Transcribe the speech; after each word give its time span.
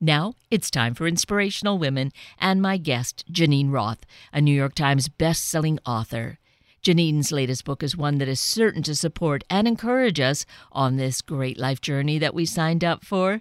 Now 0.00 0.34
it's 0.48 0.70
time 0.70 0.94
for 0.94 1.08
Inspirational 1.08 1.76
Women 1.76 2.12
and 2.38 2.62
my 2.62 2.76
guest, 2.76 3.24
Geneen 3.32 3.72
Roth, 3.72 4.06
a 4.32 4.40
New 4.40 4.54
York 4.54 4.76
Times 4.76 5.08
best-selling 5.08 5.80
author. 5.84 6.38
Geneen's 6.84 7.32
latest 7.32 7.64
book 7.64 7.82
is 7.82 7.96
one 7.96 8.18
that 8.18 8.28
is 8.28 8.38
certain 8.38 8.84
to 8.84 8.94
support 8.94 9.42
and 9.50 9.66
encourage 9.66 10.20
us 10.20 10.46
on 10.70 10.96
this 10.96 11.20
great 11.20 11.58
life 11.58 11.80
journey 11.80 12.16
that 12.18 12.32
we 12.32 12.46
signed 12.46 12.84
up 12.84 13.04
for. 13.04 13.40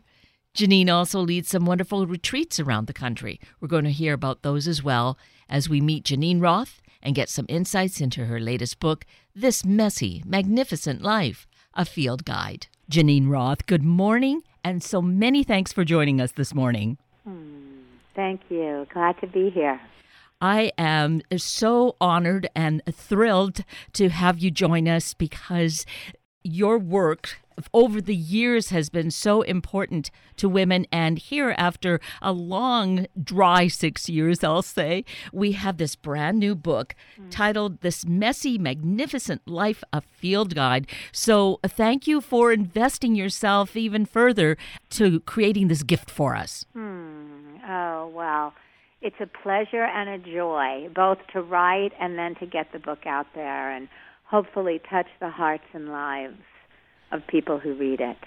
Geneen 0.56 0.92
also 0.92 1.20
leads 1.20 1.50
some 1.50 1.64
wonderful 1.64 2.08
retreats 2.08 2.60
around 2.60 2.88
the 2.88 2.94
country. 2.94 3.40
We're 3.62 3.68
going 3.68 3.84
to 3.84 3.92
hear 3.92 4.14
about 4.14 4.42
those 4.42 4.68
as 4.68 4.82
well 4.82 5.16
as 5.48 5.70
we 5.70 5.80
meet 5.80 6.06
Geneen 6.06 6.42
Roth 6.42 6.82
and 7.04 7.14
get 7.14 7.30
some 7.30 7.46
insights 7.48 8.02
into 8.02 8.26
her 8.26 8.40
latest 8.40 8.80
book, 8.80 9.06
This 9.36 9.64
Messy, 9.64 10.24
Magnificent 10.26 11.04
Life, 11.04 11.46
a 11.76 11.86
Field 11.86 12.26
Guide. 12.26 12.66
Geneen 12.90 13.30
Roth, 13.30 13.68
good 13.68 13.84
morning 13.84 14.42
and 14.68 14.84
so 14.84 15.02
many 15.02 15.44
thanks 15.44 15.72
for 15.72 15.86
joining 15.86 16.20
us 16.20 16.34
this 16.34 16.54
morning. 16.54 16.98
Hmm, 17.24 17.84
thank 18.14 18.42
you. 18.50 18.86
Glad 18.94 19.18
to 19.22 19.28
be 19.28 19.50
here. 19.50 19.80
I 20.42 20.74
am 20.78 21.22
so 21.38 21.96
honored 22.02 22.50
and 22.54 22.84
thrilled 22.92 23.64
to 23.94 24.10
have 24.10 24.40
you 24.40 24.52
join 24.52 24.90
us 24.90 25.14
because 25.14 25.86
your 26.44 26.78
work 26.78 27.40
over 27.74 28.02
the 28.02 28.16
years 28.16 28.70
has 28.70 28.90
been 28.90 29.12
so 29.12 29.42
important 29.42 30.12
to 30.38 30.50
women. 30.50 30.86
And 30.92 31.18
here, 31.18 31.56
after 31.58 32.00
a 32.22 32.32
long, 32.32 33.08
dry 33.22 33.68
six 33.68 34.10
years, 34.10 34.44
I'll 34.44 34.62
say, 34.62 35.06
we 35.32 35.54
have 35.54 35.78
this 35.78 35.96
brand 35.96 36.40
new 36.40 36.56
book 36.56 36.96
mm. 37.20 37.30
titled 37.30 37.82
This 37.82 38.06
Messy, 38.06 38.58
Magnificent 38.58 39.48
Life 39.48 39.84
a 39.92 40.02
Field 40.02 40.56
Guide. 40.56 40.88
So, 41.12 41.60
thank 41.66 42.08
you 42.08 42.22
for 42.22 42.52
investing 42.52 43.16
yourself 43.16 43.76
even 43.76 44.06
further 44.06 44.58
to 44.92 45.20
creating 45.22 45.68
this 45.68 45.84
gift 45.84 46.10
for 46.10 46.36
us. 46.36 46.66
Hmm. 46.74 47.58
Oh, 47.68 48.12
well. 48.14 48.54
It's 49.00 49.18
a 49.20 49.28
pleasure 49.28 49.84
and 49.84 50.10
a 50.10 50.18
joy, 50.18 50.90
both 50.94 51.20
to 51.34 51.42
write 51.42 51.92
and 52.00 52.18
then 52.18 52.34
to 52.36 52.48
get 52.48 52.72
the 52.74 52.80
book 52.80 53.06
out 53.06 53.28
there 53.36 53.72
and 53.72 53.88
hopefully 54.24 54.82
touch 54.90 55.06
the 55.20 55.30
hearts 55.30 55.66
and 55.72 55.90
lives 55.90 56.40
of 57.12 57.26
people 57.28 57.60
who 57.60 57.74
read 57.74 58.02
it. 58.02 58.18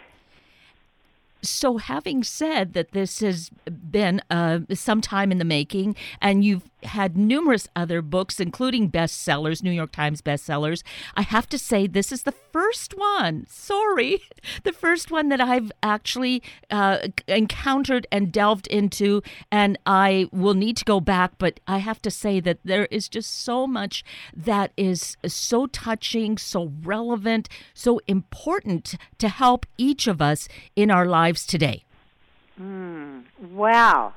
So, 1.43 1.79
having 1.79 2.23
said 2.23 2.75
that 2.75 2.93
this 2.93 3.21
has 3.21 3.51
been 3.91 4.21
uh, 4.29 4.61
some 4.75 5.01
time 5.01 5.33
in 5.33 5.39
the 5.39 5.45
making, 5.45 5.97
and 6.21 6.45
you've 6.45 6.69
had 6.85 7.17
numerous 7.17 7.69
other 7.75 8.03
books, 8.03 8.41
including 8.41 8.91
bestsellers, 8.91 9.63
New 9.63 9.71
York 9.71 9.93
Times 9.93 10.23
bestsellers. 10.23 10.83
I 11.17 11.23
have 11.23 11.49
to 11.51 11.59
say, 11.59 11.87
this 11.87 12.13
is 12.13 12.23
the 12.23 12.33
first 12.33 12.97
one, 12.97 13.47
sorry, 13.49 14.21
the 14.65 14.73
first 14.73 15.11
one 15.11 15.29
that 15.29 15.41
I've 15.41 15.73
actually 15.83 16.43
uh, 16.71 17.09
encountered 17.29 18.07
and 18.11 18.33
delved 18.33 18.67
into. 18.69 19.23
And 19.51 19.79
I 19.87 20.29
will 20.33 20.55
need 20.55 20.77
to 20.79 20.85
go 20.85 21.01
back, 21.01 21.33
but 21.39 21.61
I 21.67 21.79
have 21.79 22.03
to 22.03 22.11
say 22.11 22.41
that 22.41 22.59
there 22.65 22.87
is 22.87 23.09
just 23.09 23.43
so 23.43 23.67
much 23.67 24.05
that 24.35 24.73
is 24.77 25.17
so 25.27 25.67
touching, 25.67 26.39
so 26.39 26.73
relevant, 26.83 27.49
so 27.75 28.01
important 28.07 28.95
to 29.19 29.29
help 29.29 29.67
each 29.79 30.07
of 30.07 30.21
us 30.21 30.49
in 30.77 30.91
our 30.91 31.07
lives 31.07 31.47
today. 31.47 31.85
Mm, 32.61 33.25
wow. 33.41 34.13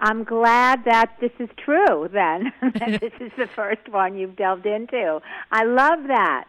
I'm 0.00 0.24
glad 0.24 0.84
that 0.84 1.16
this 1.20 1.32
is 1.38 1.48
true 1.56 2.08
then, 2.12 2.52
that 2.62 3.00
this 3.00 3.12
is 3.20 3.32
the 3.36 3.48
first 3.48 3.88
one 3.88 4.16
you've 4.16 4.36
delved 4.36 4.66
into. 4.66 5.20
I 5.50 5.64
love 5.64 6.06
that. 6.08 6.44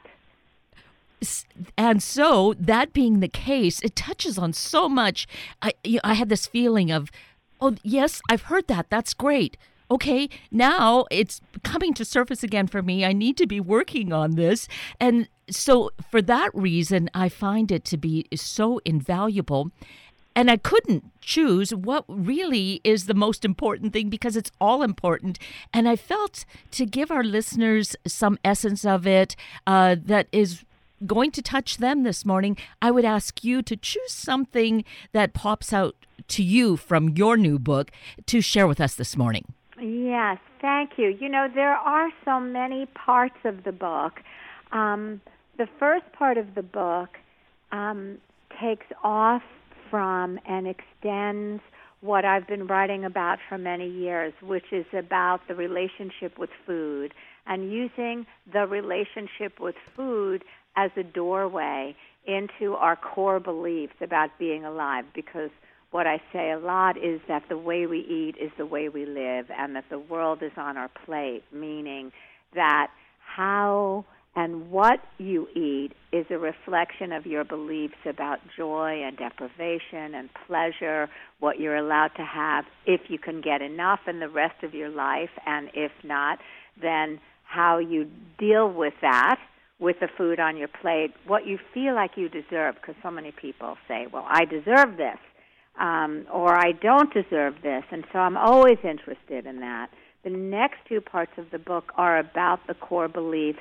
And 1.77 2.01
so, 2.01 2.53
that 2.57 2.93
being 2.93 3.19
the 3.19 3.27
case, 3.27 3.81
it 3.81 3.95
touches 3.95 4.37
on 4.37 4.53
so 4.53 4.87
much. 4.87 5.27
I, 5.61 5.73
I 6.01 6.13
had 6.13 6.29
this 6.29 6.47
feeling 6.47 6.91
of, 6.91 7.11
oh, 7.59 7.75
yes, 7.83 8.21
I've 8.29 8.43
heard 8.43 8.67
that. 8.67 8.89
That's 8.89 9.13
great. 9.13 9.57
Okay, 9.91 10.29
now 10.51 11.05
it's 11.09 11.41
coming 11.63 11.93
to 11.95 12.05
surface 12.05 12.43
again 12.43 12.67
for 12.67 12.81
me. 12.81 13.03
I 13.03 13.11
need 13.11 13.35
to 13.37 13.47
be 13.47 13.59
working 13.59 14.13
on 14.13 14.35
this. 14.35 14.67
And 14.99 15.27
so, 15.49 15.89
for 16.09 16.21
that 16.21 16.51
reason, 16.53 17.09
I 17.13 17.27
find 17.27 17.71
it 17.71 17.83
to 17.85 17.97
be 17.97 18.27
so 18.35 18.79
invaluable. 18.85 19.71
And 20.35 20.49
I 20.49 20.57
couldn't 20.57 21.03
choose 21.21 21.73
what 21.73 22.05
really 22.07 22.81
is 22.83 23.05
the 23.05 23.13
most 23.13 23.43
important 23.43 23.93
thing 23.93 24.09
because 24.09 24.35
it's 24.35 24.51
all 24.61 24.83
important. 24.83 25.37
And 25.73 25.87
I 25.87 25.95
felt 25.95 26.45
to 26.71 26.85
give 26.85 27.11
our 27.11 27.23
listeners 27.23 27.95
some 28.07 28.37
essence 28.43 28.85
of 28.85 29.05
it 29.05 29.35
uh, 29.67 29.95
that 30.05 30.27
is 30.31 30.63
going 31.05 31.31
to 31.31 31.41
touch 31.41 31.77
them 31.77 32.03
this 32.03 32.25
morning, 32.25 32.57
I 32.81 32.91
would 32.91 33.05
ask 33.05 33.43
you 33.43 33.61
to 33.63 33.75
choose 33.75 34.11
something 34.11 34.83
that 35.11 35.33
pops 35.33 35.73
out 35.73 35.95
to 36.29 36.43
you 36.43 36.77
from 36.77 37.09
your 37.09 37.37
new 37.37 37.57
book 37.57 37.91
to 38.25 38.41
share 38.41 38.67
with 38.67 38.81
us 38.81 38.95
this 38.95 39.15
morning. 39.15 39.53
Yes, 39.81 40.37
thank 40.61 40.91
you. 40.97 41.17
You 41.19 41.29
know, 41.29 41.47
there 41.53 41.75
are 41.75 42.09
so 42.25 42.39
many 42.39 42.85
parts 42.87 43.37
of 43.45 43.63
the 43.63 43.71
book. 43.71 44.21
Um, 44.71 45.21
the 45.57 45.67
first 45.79 46.11
part 46.13 46.37
of 46.37 46.55
the 46.55 46.63
book 46.63 47.09
um, 47.71 48.17
takes 48.59 48.87
off 49.03 49.41
from 49.89 50.39
and 50.45 50.67
extends 50.67 51.61
what 52.01 52.23
I've 52.23 52.47
been 52.47 52.67
writing 52.67 53.03
about 53.03 53.39
for 53.49 53.57
many 53.57 53.89
years, 53.89 54.33
which 54.41 54.71
is 54.71 54.85
about 54.93 55.47
the 55.47 55.55
relationship 55.55 56.37
with 56.37 56.49
food 56.65 57.13
and 57.45 57.71
using 57.71 58.25
the 58.51 58.67
relationship 58.67 59.59
with 59.59 59.75
food 59.95 60.43
as 60.75 60.91
a 60.95 61.03
doorway 61.03 61.95
into 62.25 62.75
our 62.75 62.95
core 62.95 63.39
beliefs 63.39 63.95
about 64.01 64.29
being 64.37 64.63
alive. 64.63 65.05
Because 65.13 65.49
what 65.91 66.07
I 66.07 66.21
say 66.31 66.51
a 66.51 66.59
lot 66.59 66.97
is 66.97 67.19
that 67.27 67.43
the 67.49 67.57
way 67.57 67.85
we 67.85 67.99
eat 67.99 68.35
is 68.41 68.51
the 68.57 68.65
way 68.65 68.87
we 68.89 69.05
live 69.05 69.49
and 69.49 69.75
that 69.75 69.85
the 69.89 69.99
world 69.99 70.43
is 70.43 70.51
on 70.55 70.77
our 70.77 70.89
plate, 71.05 71.43
meaning 71.51 72.11
that 72.53 72.91
how 73.19 74.05
and 74.35 74.69
what 74.69 74.99
you 75.17 75.47
eat 75.55 75.91
is 76.11 76.25
a 76.29 76.37
reflection 76.37 77.11
of 77.11 77.25
your 77.25 77.43
beliefs 77.43 77.97
about 78.05 78.39
joy 78.55 79.01
and 79.03 79.17
deprivation 79.17 80.15
and 80.15 80.29
pleasure, 80.47 81.09
what 81.39 81.59
you're 81.59 81.75
allowed 81.75 82.11
to 82.17 82.23
have, 82.23 82.65
if 82.85 83.01
you 83.09 83.17
can 83.17 83.41
get 83.41 83.61
enough 83.61 84.01
in 84.07 84.19
the 84.19 84.29
rest 84.29 84.63
of 84.63 84.73
your 84.73 84.89
life, 84.89 85.31
and 85.45 85.69
if 85.73 85.91
not, 86.03 86.39
then 86.81 87.19
how 87.43 87.79
you 87.79 88.07
deal 88.37 88.71
with 88.71 88.93
that 89.01 89.39
with 89.79 89.99
the 90.01 90.09
food 90.17 90.39
on 90.39 90.57
your 90.57 90.67
plate, 90.67 91.13
what 91.25 91.47
you 91.47 91.57
feel 91.73 91.95
like 91.95 92.11
you 92.15 92.29
deserve, 92.29 92.75
because 92.75 92.95
so 93.01 93.09
many 93.09 93.31
people 93.31 93.77
say, 93.87 94.07
well, 94.11 94.25
I 94.27 94.45
deserve 94.45 94.97
this, 94.97 95.17
um, 95.79 96.25
or 96.31 96.53
I 96.53 96.73
don't 96.73 97.13
deserve 97.13 97.55
this, 97.63 97.83
and 97.91 98.03
so 98.11 98.19
I'm 98.19 98.37
always 98.37 98.77
interested 98.83 99.45
in 99.45 99.61
that. 99.61 99.89
The 100.23 100.31
next 100.31 100.79
two 100.87 100.99
parts 100.99 101.31
of 101.37 101.49
the 101.51 101.59
book 101.59 101.93
are 101.95 102.19
about 102.19 102.67
the 102.67 102.73
core 102.73 103.07
beliefs 103.07 103.59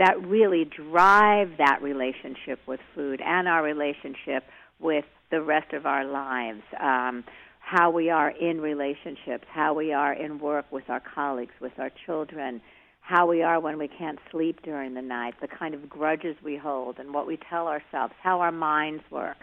that 0.00 0.20
really 0.26 0.64
drive 0.64 1.50
that 1.58 1.80
relationship 1.82 2.58
with 2.66 2.80
food 2.94 3.20
and 3.20 3.46
our 3.46 3.62
relationship 3.62 4.44
with 4.80 5.04
the 5.30 5.42
rest 5.42 5.74
of 5.74 5.84
our 5.84 6.04
lives. 6.04 6.62
Um, 6.80 7.22
how 7.60 7.90
we 7.90 8.08
are 8.10 8.30
in 8.30 8.60
relationships, 8.60 9.44
how 9.52 9.74
we 9.74 9.92
are 9.92 10.14
in 10.14 10.40
work 10.40 10.64
with 10.72 10.88
our 10.88 11.00
colleagues, 11.00 11.52
with 11.60 11.74
our 11.78 11.90
children, 12.06 12.60
how 13.02 13.26
we 13.26 13.42
are 13.42 13.60
when 13.60 13.78
we 13.78 13.88
can't 13.88 14.18
sleep 14.32 14.62
during 14.62 14.94
the 14.94 15.02
night, 15.02 15.34
the 15.42 15.46
kind 15.46 15.74
of 15.74 15.88
grudges 15.88 16.34
we 16.42 16.56
hold, 16.56 16.98
and 16.98 17.12
what 17.12 17.26
we 17.26 17.38
tell 17.48 17.68
ourselves, 17.68 18.14
how 18.22 18.40
our 18.40 18.50
minds 18.50 19.04
work. 19.10 19.36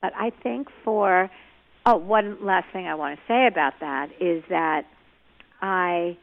But 0.00 0.12
I 0.16 0.30
think 0.42 0.68
for, 0.82 1.30
oh, 1.84 1.96
one 1.96 2.44
last 2.44 2.66
thing 2.72 2.86
I 2.86 2.94
want 2.94 3.18
to 3.18 3.22
say 3.28 3.46
about 3.46 3.74
that 3.80 4.08
is 4.18 4.42
that 4.48 4.86
I 5.60 6.16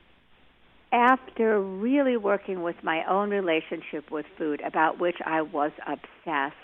after 0.91 1.61
really 1.61 2.17
working 2.17 2.63
with 2.63 2.75
my 2.83 3.03
own 3.09 3.29
relationship 3.29 4.09
with 4.11 4.25
food, 4.37 4.61
about 4.65 4.99
which 4.99 5.17
I 5.25 5.41
was 5.41 5.71
obsessed 5.85 6.55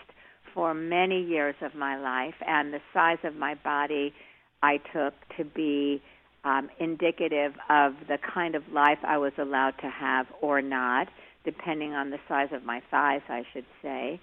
for 0.53 0.73
many 0.73 1.21
years 1.21 1.55
of 1.61 1.75
my 1.75 1.97
life, 1.97 2.35
and 2.45 2.73
the 2.73 2.79
size 2.93 3.17
of 3.23 3.35
my 3.35 3.55
body 3.55 4.13
I 4.61 4.77
took 4.77 5.13
to 5.37 5.43
be 5.43 6.01
um, 6.43 6.69
indicative 6.79 7.53
of 7.69 7.93
the 8.07 8.17
kind 8.33 8.55
of 8.55 8.63
life 8.71 8.99
I 9.03 9.17
was 9.17 9.33
allowed 9.37 9.75
to 9.81 9.89
have 9.89 10.27
or 10.41 10.61
not, 10.61 11.07
depending 11.43 11.93
on 11.93 12.11
the 12.11 12.19
size 12.27 12.49
of 12.53 12.63
my 12.63 12.81
thighs, 12.91 13.21
I 13.27 13.43
should 13.51 13.65
say. 13.81 14.19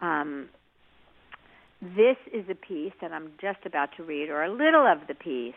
Um, 0.00 0.48
this 1.80 2.16
is 2.32 2.44
a 2.48 2.54
piece 2.54 2.92
that 3.00 3.12
I'm 3.12 3.32
just 3.40 3.66
about 3.66 3.90
to 3.96 4.02
read, 4.02 4.30
or 4.30 4.44
a 4.44 4.52
little 4.52 4.86
of 4.86 5.06
the 5.08 5.14
piece, 5.14 5.54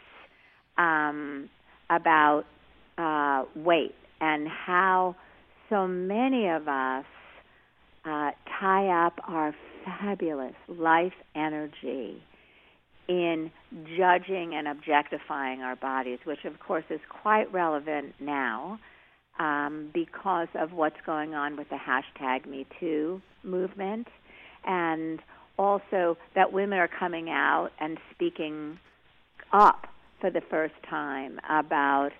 um, 0.78 1.50
about 1.90 2.46
uh, 2.98 3.44
weight 3.56 3.96
and 4.22 4.48
how 4.48 5.16
so 5.70 5.88
many 5.88 6.48
of 6.48 6.68
us 6.68 7.06
uh, 8.06 8.32
tie 8.60 9.06
up 9.06 9.20
our 9.28 9.54
fabulous 9.84 10.56
life 10.68 11.14
energy 11.36 12.22
in 13.08 13.52
judging 13.98 14.56
and 14.56 14.68
objectifying 14.68 15.62
our 15.62 15.76
bodies, 15.76 16.20
which 16.26 16.44
of 16.46 16.60
course 16.60 16.86
is 16.90 17.00
quite 17.10 17.52
relevant 17.54 18.14
now 18.20 18.80
um, 19.40 19.90
because 19.94 20.48
of 20.56 20.72
what's 20.72 20.96
going 21.06 21.36
on 21.36 21.56
with 21.56 21.68
the 21.70 21.78
hashtag 21.78 22.48
Me 22.48 22.66
Too 22.80 23.22
movement, 23.44 24.08
and 24.66 25.20
also 25.58 26.18
that 26.36 26.52
women 26.52 26.80
are 26.80 26.90
coming 27.00 27.30
out 27.30 27.70
and 27.80 27.98
speaking 28.14 28.80
up 29.54 29.88
for 30.20 30.30
the 30.30 30.42
first 30.50 30.74
time 30.90 31.40
about 31.50 32.12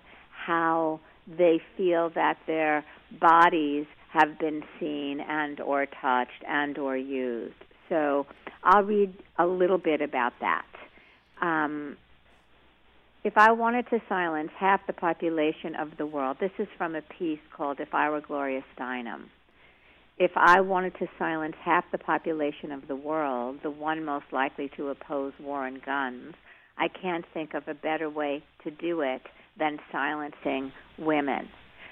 how 0.46 1.00
they 1.26 1.60
feel 1.76 2.10
that 2.14 2.38
their 2.46 2.84
bodies 3.20 3.86
have 4.12 4.38
been 4.38 4.62
seen 4.78 5.20
and 5.20 5.60
or 5.60 5.86
touched 6.00 6.44
and 6.48 6.78
or 6.78 6.96
used. 6.96 7.54
So 7.88 8.26
I'll 8.62 8.82
read 8.82 9.12
a 9.38 9.46
little 9.46 9.78
bit 9.78 10.00
about 10.00 10.32
that. 10.40 10.66
Um, 11.40 11.96
if 13.24 13.34
I 13.36 13.52
wanted 13.52 13.86
to 13.90 13.98
silence 14.08 14.50
half 14.56 14.86
the 14.86 14.92
population 14.92 15.74
of 15.74 15.96
the 15.98 16.06
world, 16.06 16.36
this 16.40 16.52
is 16.58 16.68
from 16.78 16.94
a 16.94 17.02
piece 17.02 17.40
called 17.54 17.80
If 17.80 17.92
I 17.92 18.08
Were 18.08 18.20
Gloria 18.20 18.62
Steinem. 18.76 19.24
If 20.18 20.30
I 20.36 20.60
wanted 20.60 20.94
to 21.00 21.06
silence 21.18 21.56
half 21.62 21.84
the 21.92 21.98
population 21.98 22.72
of 22.72 22.86
the 22.88 22.96
world, 22.96 23.58
the 23.62 23.70
one 23.70 24.04
most 24.04 24.26
likely 24.32 24.70
to 24.76 24.88
oppose 24.88 25.32
war 25.40 25.66
and 25.66 25.84
guns, 25.84 26.34
I 26.78 26.88
can't 26.88 27.24
think 27.34 27.52
of 27.54 27.68
a 27.68 27.74
better 27.74 28.08
way 28.08 28.42
to 28.64 28.70
do 28.70 29.00
it 29.00 29.22
than 29.58 29.78
silencing 29.90 30.72
women. 30.98 31.48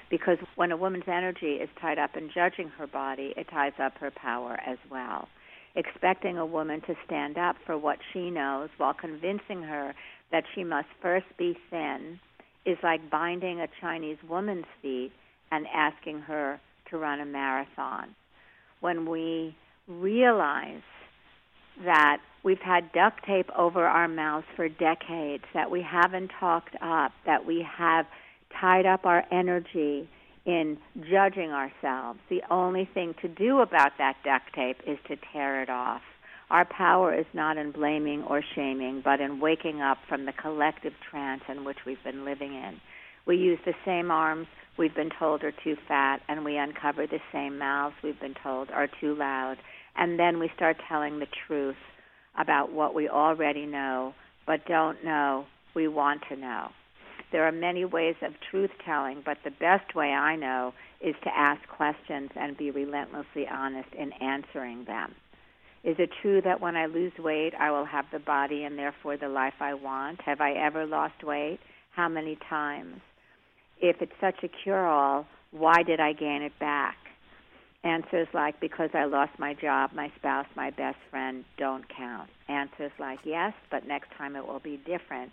Because 0.09 0.37
when 0.55 0.71
a 0.71 0.77
woman's 0.77 1.07
energy 1.07 1.55
is 1.55 1.69
tied 1.81 1.97
up 1.97 2.15
in 2.15 2.29
judging 2.33 2.69
her 2.77 2.87
body, 2.87 3.33
it 3.35 3.47
ties 3.49 3.73
up 3.81 3.97
her 3.97 4.11
power 4.11 4.59
as 4.65 4.77
well. 4.91 5.27
Expecting 5.75 6.37
a 6.37 6.45
woman 6.45 6.81
to 6.81 6.95
stand 7.05 7.37
up 7.37 7.55
for 7.65 7.77
what 7.77 7.97
she 8.13 8.29
knows 8.29 8.69
while 8.77 8.93
convincing 8.93 9.63
her 9.63 9.93
that 10.31 10.43
she 10.53 10.63
must 10.63 10.87
first 11.01 11.25
be 11.37 11.57
thin 11.69 12.19
is 12.65 12.77
like 12.81 13.09
binding 13.09 13.59
a 13.59 13.67
Chinese 13.81 14.17
woman's 14.27 14.65
feet 14.81 15.11
and 15.51 15.65
asking 15.73 16.19
her 16.19 16.59
to 16.89 16.97
run 16.97 17.19
a 17.19 17.25
marathon. 17.25 18.15
When 18.79 19.09
we 19.09 19.55
realize 19.87 20.81
that 21.83 22.17
we've 22.43 22.59
had 22.59 22.91
duct 22.93 23.25
tape 23.25 23.49
over 23.57 23.85
our 23.85 24.07
mouths 24.07 24.45
for 24.55 24.69
decades, 24.69 25.43
that 25.53 25.69
we 25.69 25.81
haven't 25.81 26.31
talked 26.39 26.75
up, 26.81 27.11
that 27.25 27.45
we 27.45 27.65
have 27.77 28.05
tied 28.59 28.85
up 28.85 29.05
our 29.05 29.23
energy 29.31 30.07
in 30.45 30.77
judging 31.09 31.51
ourselves. 31.51 32.19
The 32.29 32.43
only 32.49 32.87
thing 32.93 33.15
to 33.21 33.27
do 33.27 33.59
about 33.61 33.93
that 33.97 34.15
duct 34.23 34.53
tape 34.53 34.77
is 34.87 34.99
to 35.07 35.17
tear 35.33 35.61
it 35.61 35.69
off. 35.69 36.01
Our 36.51 36.65
power 36.65 37.13
is 37.13 37.25
not 37.33 37.57
in 37.57 37.71
blaming 37.71 38.21
or 38.23 38.43
shaming, 38.53 39.01
but 39.03 39.19
in 39.19 39.39
waking 39.39 39.81
up 39.81 39.97
from 40.07 40.25
the 40.25 40.33
collective 40.33 40.93
trance 41.09 41.41
in 41.49 41.65
which 41.65 41.79
we've 41.85 42.03
been 42.03 42.23
living 42.23 42.53
in. 42.53 42.79
We 43.25 43.37
use 43.37 43.57
the 43.65 43.73
same 43.83 44.11
arms 44.11 44.47
we've 44.77 44.93
been 44.93 45.09
told 45.17 45.43
are 45.43 45.51
too 45.63 45.75
fat, 45.87 46.21
and 46.27 46.45
we 46.45 46.57
uncover 46.57 47.07
the 47.07 47.19
same 47.31 47.57
mouths 47.57 47.95
we've 48.03 48.19
been 48.19 48.35
told 48.43 48.69
are 48.69 48.87
too 49.01 49.15
loud, 49.15 49.57
and 49.97 50.19
then 50.19 50.39
we 50.39 50.49
start 50.55 50.77
telling 50.87 51.19
the 51.19 51.27
truth 51.47 51.75
about 52.37 52.71
what 52.71 52.93
we 52.93 53.07
already 53.07 53.65
know 53.65 54.13
but 54.45 54.65
don't 54.65 55.03
know 55.03 55.45
we 55.73 55.87
want 55.87 56.21
to 56.29 56.35
know. 56.35 56.69
There 57.31 57.45
are 57.47 57.51
many 57.51 57.83
ways 57.85 58.15
of 58.21 58.33
truth 58.49 58.69
telling, 58.85 59.21
but 59.25 59.37
the 59.43 59.51
best 59.51 59.95
way 59.95 60.07
I 60.07 60.35
know 60.35 60.73
is 61.01 61.15
to 61.23 61.37
ask 61.37 61.61
questions 61.67 62.29
and 62.35 62.57
be 62.57 62.71
relentlessly 62.71 63.45
honest 63.51 63.89
in 63.97 64.13
answering 64.13 64.85
them. 64.85 65.13
Is 65.83 65.97
it 65.99 66.09
true 66.21 66.41
that 66.41 66.61
when 66.61 66.75
I 66.75 66.85
lose 66.85 67.11
weight, 67.19 67.53
I 67.59 67.71
will 67.71 67.85
have 67.85 68.05
the 68.11 68.19
body 68.19 68.63
and 68.63 68.77
therefore 68.77 69.17
the 69.17 69.27
life 69.27 69.53
I 69.59 69.73
want? 69.73 70.21
Have 70.21 70.41
I 70.41 70.53
ever 70.53 70.85
lost 70.85 71.23
weight? 71.23 71.59
How 71.91 72.07
many 72.07 72.37
times? 72.49 73.01
If 73.81 74.01
it's 74.01 74.11
such 74.21 74.43
a 74.43 74.49
cure 74.63 74.87
all, 74.87 75.27
why 75.51 75.83
did 75.83 75.99
I 75.99 76.13
gain 76.13 76.41
it 76.41 76.57
back? 76.59 76.95
Answers 77.85 78.27
like, 78.33 78.59
because 78.59 78.89
I 78.95 79.05
lost 79.05 79.33
my 79.37 79.53
job, 79.53 79.91
my 79.93 80.11
spouse, 80.17 80.47
my 80.55 80.71
best 80.71 80.97
friend 81.11 81.45
don't 81.57 81.85
count. 81.95 82.29
Answers 82.49 82.91
like, 82.99 83.19
yes, 83.23 83.53
but 83.69 83.87
next 83.87 84.09
time 84.17 84.35
it 84.35 84.45
will 84.45 84.59
be 84.59 84.77
different 84.85 85.31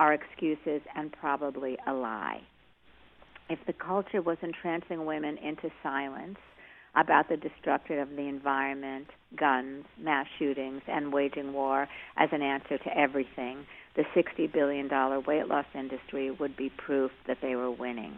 are 0.00 0.12
excuses 0.12 0.82
and 0.96 1.12
probably 1.12 1.78
a 1.86 1.92
lie. 1.92 2.40
If 3.48 3.60
the 3.66 3.72
culture 3.72 4.20
was 4.20 4.38
entrancing 4.42 5.06
women 5.06 5.38
into 5.38 5.70
silence 5.84 6.38
about 6.96 7.28
the 7.28 7.36
destruction 7.36 8.00
of 8.00 8.10
the 8.10 8.22
environment, 8.22 9.06
guns, 9.38 9.84
mass 10.00 10.26
shootings, 10.36 10.82
and 10.88 11.12
waging 11.12 11.52
war 11.52 11.86
as 12.16 12.28
an 12.32 12.42
answer 12.42 12.76
to 12.76 12.98
everything, 12.98 13.66
the 13.94 14.04
$60 14.16 14.52
billion 14.52 14.88
weight 15.24 15.46
loss 15.46 15.66
industry 15.74 16.32
would 16.32 16.56
be 16.56 16.70
proof 16.76 17.12
that 17.28 17.38
they 17.40 17.54
were 17.54 17.70
winning. 17.70 18.14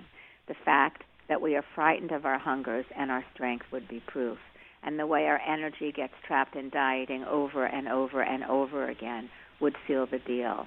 The 0.48 0.54
fact 0.64 1.02
that 1.28 1.40
we 1.40 1.56
are 1.56 1.64
frightened 1.74 2.12
of 2.12 2.24
our 2.24 2.38
hungers 2.38 2.86
and 2.96 3.10
our 3.10 3.24
strength 3.34 3.66
would 3.72 3.88
be 3.88 4.02
proof. 4.06 4.38
And 4.82 4.98
the 4.98 5.06
way 5.06 5.26
our 5.26 5.40
energy 5.40 5.92
gets 5.92 6.12
trapped 6.26 6.54
in 6.54 6.70
dieting 6.70 7.24
over 7.24 7.66
and 7.66 7.88
over 7.88 8.22
and 8.22 8.44
over 8.44 8.88
again 8.88 9.28
would 9.60 9.74
seal 9.86 10.06
the 10.06 10.18
deal. 10.20 10.66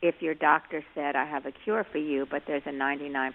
If 0.00 0.22
your 0.22 0.34
doctor 0.34 0.84
said, 0.94 1.16
I 1.16 1.26
have 1.26 1.44
a 1.44 1.52
cure 1.64 1.84
for 1.90 1.98
you, 1.98 2.26
but 2.30 2.42
there's 2.46 2.62
a 2.66 2.70
99% 2.70 3.32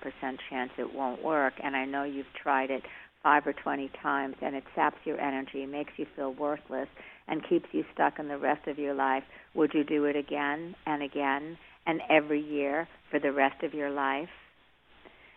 chance 0.50 0.72
it 0.78 0.94
won't 0.94 1.22
work, 1.22 1.54
and 1.62 1.76
I 1.76 1.84
know 1.86 2.04
you've 2.04 2.26
tried 2.42 2.72
it 2.72 2.84
five 3.24 3.48
or 3.48 3.54
20 3.54 3.90
times 4.02 4.36
and 4.42 4.56
it 4.56 4.66
saps 4.76 4.98
your 5.06 5.20
energy, 5.20 5.66
makes 5.66 5.94
you 5.98 6.06
feel 6.16 6.34
worthless, 6.34 6.90
and 7.28 7.48
keeps 7.48 7.68
you 7.72 7.86
stuck 7.94 8.20
in 8.20 8.28
the 8.28 8.38
rest 8.38 8.68
of 8.68 8.78
your 8.78 8.94
life, 8.94 9.24
would 9.56 9.74
you 9.74 9.84
do 9.84 10.06
it 10.06 10.16
again 10.16 10.76
and 10.86 11.02
again 11.02 11.58
and 11.88 12.02
every 12.10 12.42
year 12.42 12.88
for 13.10 13.20
the 13.20 13.32
rest 13.32 13.64
of 13.64 13.74
your 13.74 13.90
life? 13.90 14.30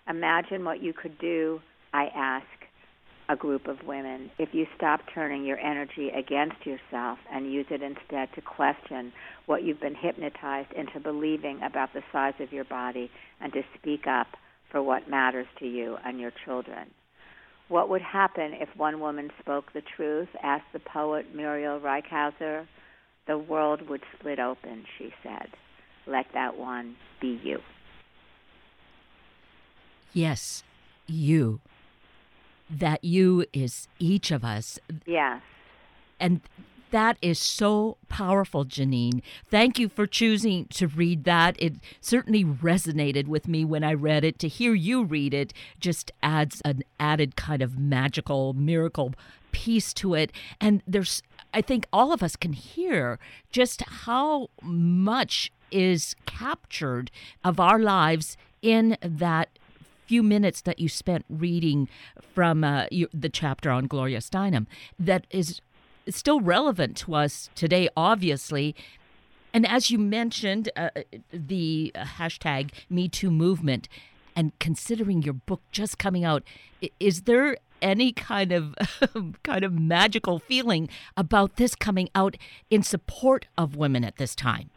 Imagine 0.08 0.64
what 0.64 0.82
you 0.82 0.93
could 0.93 1.19
do, 1.19 1.61
I 1.93 2.06
ask 2.14 2.47
a 3.29 3.37
group 3.37 3.67
of 3.67 3.76
women, 3.85 4.31
if 4.38 4.50
you 4.53 4.67
stop 4.76 5.00
turning 5.12 5.44
your 5.44 5.58
energy 5.58 6.11
against 6.11 6.64
yourself 6.64 7.19
and 7.32 7.53
use 7.53 7.67
it 7.70 7.82
instead 7.82 8.29
to 8.35 8.41
question 8.41 9.12
what 9.47 9.64
you've 9.64 9.81
been 9.81 9.97
hypnotized 9.97 10.73
into 10.73 11.00
believing 11.00 11.61
about 11.62 11.93
the 11.93 12.03
size 12.12 12.35
of 12.41 12.53
your 12.53 12.64
body 12.64 13.11
and 13.41 13.53
to 13.53 13.62
speak 13.79 14.06
up 14.06 14.29
for 14.70 14.82
what 14.82 15.11
matters 15.11 15.47
to 15.58 15.67
you 15.67 15.97
and 16.05 16.20
your 16.20 16.32
children. 16.44 16.88
What 17.69 17.88
would 17.88 18.03
happen 18.03 18.53
if 18.55 18.69
one 18.76 19.00
woman 19.00 19.31
spoke 19.41 19.73
the 19.73 19.82
truth? 19.97 20.29
asked 20.43 20.73
the 20.73 20.79
poet 20.79 21.35
Muriel 21.35 21.81
Rukeyser. 21.81 22.67
The 23.26 23.38
world 23.38 23.88
would 23.88 24.03
split 24.17 24.38
open, 24.38 24.85
she 24.99 25.11
said. 25.25 25.49
Let 26.06 26.26
that 26.35 26.56
one 26.56 26.94
be 27.20 27.41
you. 27.43 27.58
Yes, 30.17 30.65
you. 31.07 31.61
That 32.71 33.05
you 33.05 33.45
is 33.53 33.87
each 33.99 34.31
of 34.31 34.47
us. 34.47 34.79
Yes. 35.05 35.43
And 36.19 36.41
that 36.91 37.19
is 37.21 37.39
so 37.39 37.99
powerful, 38.09 38.65
Geneen. 38.65 39.21
Thank 39.51 39.79
you 39.79 39.91
for 39.91 40.07
choosing 40.07 40.69
to 40.69 40.87
read 40.87 41.25
that. 41.25 41.55
It 41.59 41.75
certainly 42.01 42.47
resonated 42.47 43.27
with 43.27 43.47
me 43.47 43.63
when 43.63 43.85
I 43.85 43.93
read 43.93 44.25
it. 44.25 44.39
To 44.39 44.49
hear 44.49 44.73
you 44.73 45.05
read 45.05 45.35
it 45.35 45.53
just 45.81 46.11
adds 46.23 46.63
an 46.65 46.82
added 46.99 47.37
kind 47.37 47.61
of 47.61 47.79
magical, 47.79 48.55
miracle 48.55 49.13
piece 49.53 49.93
to 49.94 50.15
it. 50.15 50.32
And 50.58 50.82
there's, 50.87 51.23
I 51.53 51.61
think 51.61 51.87
all 51.93 52.11
of 52.11 52.23
us 52.23 52.37
can 52.37 52.55
hear 52.55 53.19
just 53.51 53.82
how 53.82 54.49
much 54.63 55.53
is 55.70 56.17
captured 56.25 57.11
of 57.44 57.61
our 57.61 57.79
lives 57.79 58.39
in 58.63 58.96
that 59.03 59.51
few 60.06 60.22
minutes 60.22 60.60
that 60.63 60.79
you 60.79 60.89
spent 60.89 61.25
reading 61.29 61.89
from 62.34 62.65
uh, 62.65 62.86
the 63.13 63.29
chapter 63.29 63.70
on 63.70 63.86
Gloria 63.86 64.19
Steinem 64.19 64.67
that 64.98 65.27
is 65.31 65.60
still 66.08 66.41
relevant 66.41 66.96
to 66.98 67.15
us 67.15 67.51
today, 67.55 67.89
obviously. 67.96 68.75
And 69.53 69.67
as 69.67 69.91
you 69.91 69.98
mentioned, 69.98 70.70
uh, 70.77 70.91
the 71.32 71.93
hashtag 71.96 72.70
Me 72.91 73.08
Too 73.08 73.31
movement, 73.31 73.89
and 74.34 74.53
considering 74.58 75.22
your 75.22 75.34
book 75.34 75.63
just 75.72 75.98
coming 75.98 76.25
out, 76.25 76.43
is 77.01 77.22
there 77.22 77.56
any 77.82 78.13
kind 78.13 78.53
of 78.53 78.75
kind 79.43 79.65
of 79.65 79.72
magical 79.72 80.39
feeling 80.39 80.89
about 81.17 81.56
this 81.56 81.75
coming 81.75 82.08
out 82.15 82.36
in 82.70 82.82
support 82.82 83.46
of 83.56 83.77
women 83.77 84.05
at 84.05 84.17
this 84.17 84.34
time? 84.34 84.70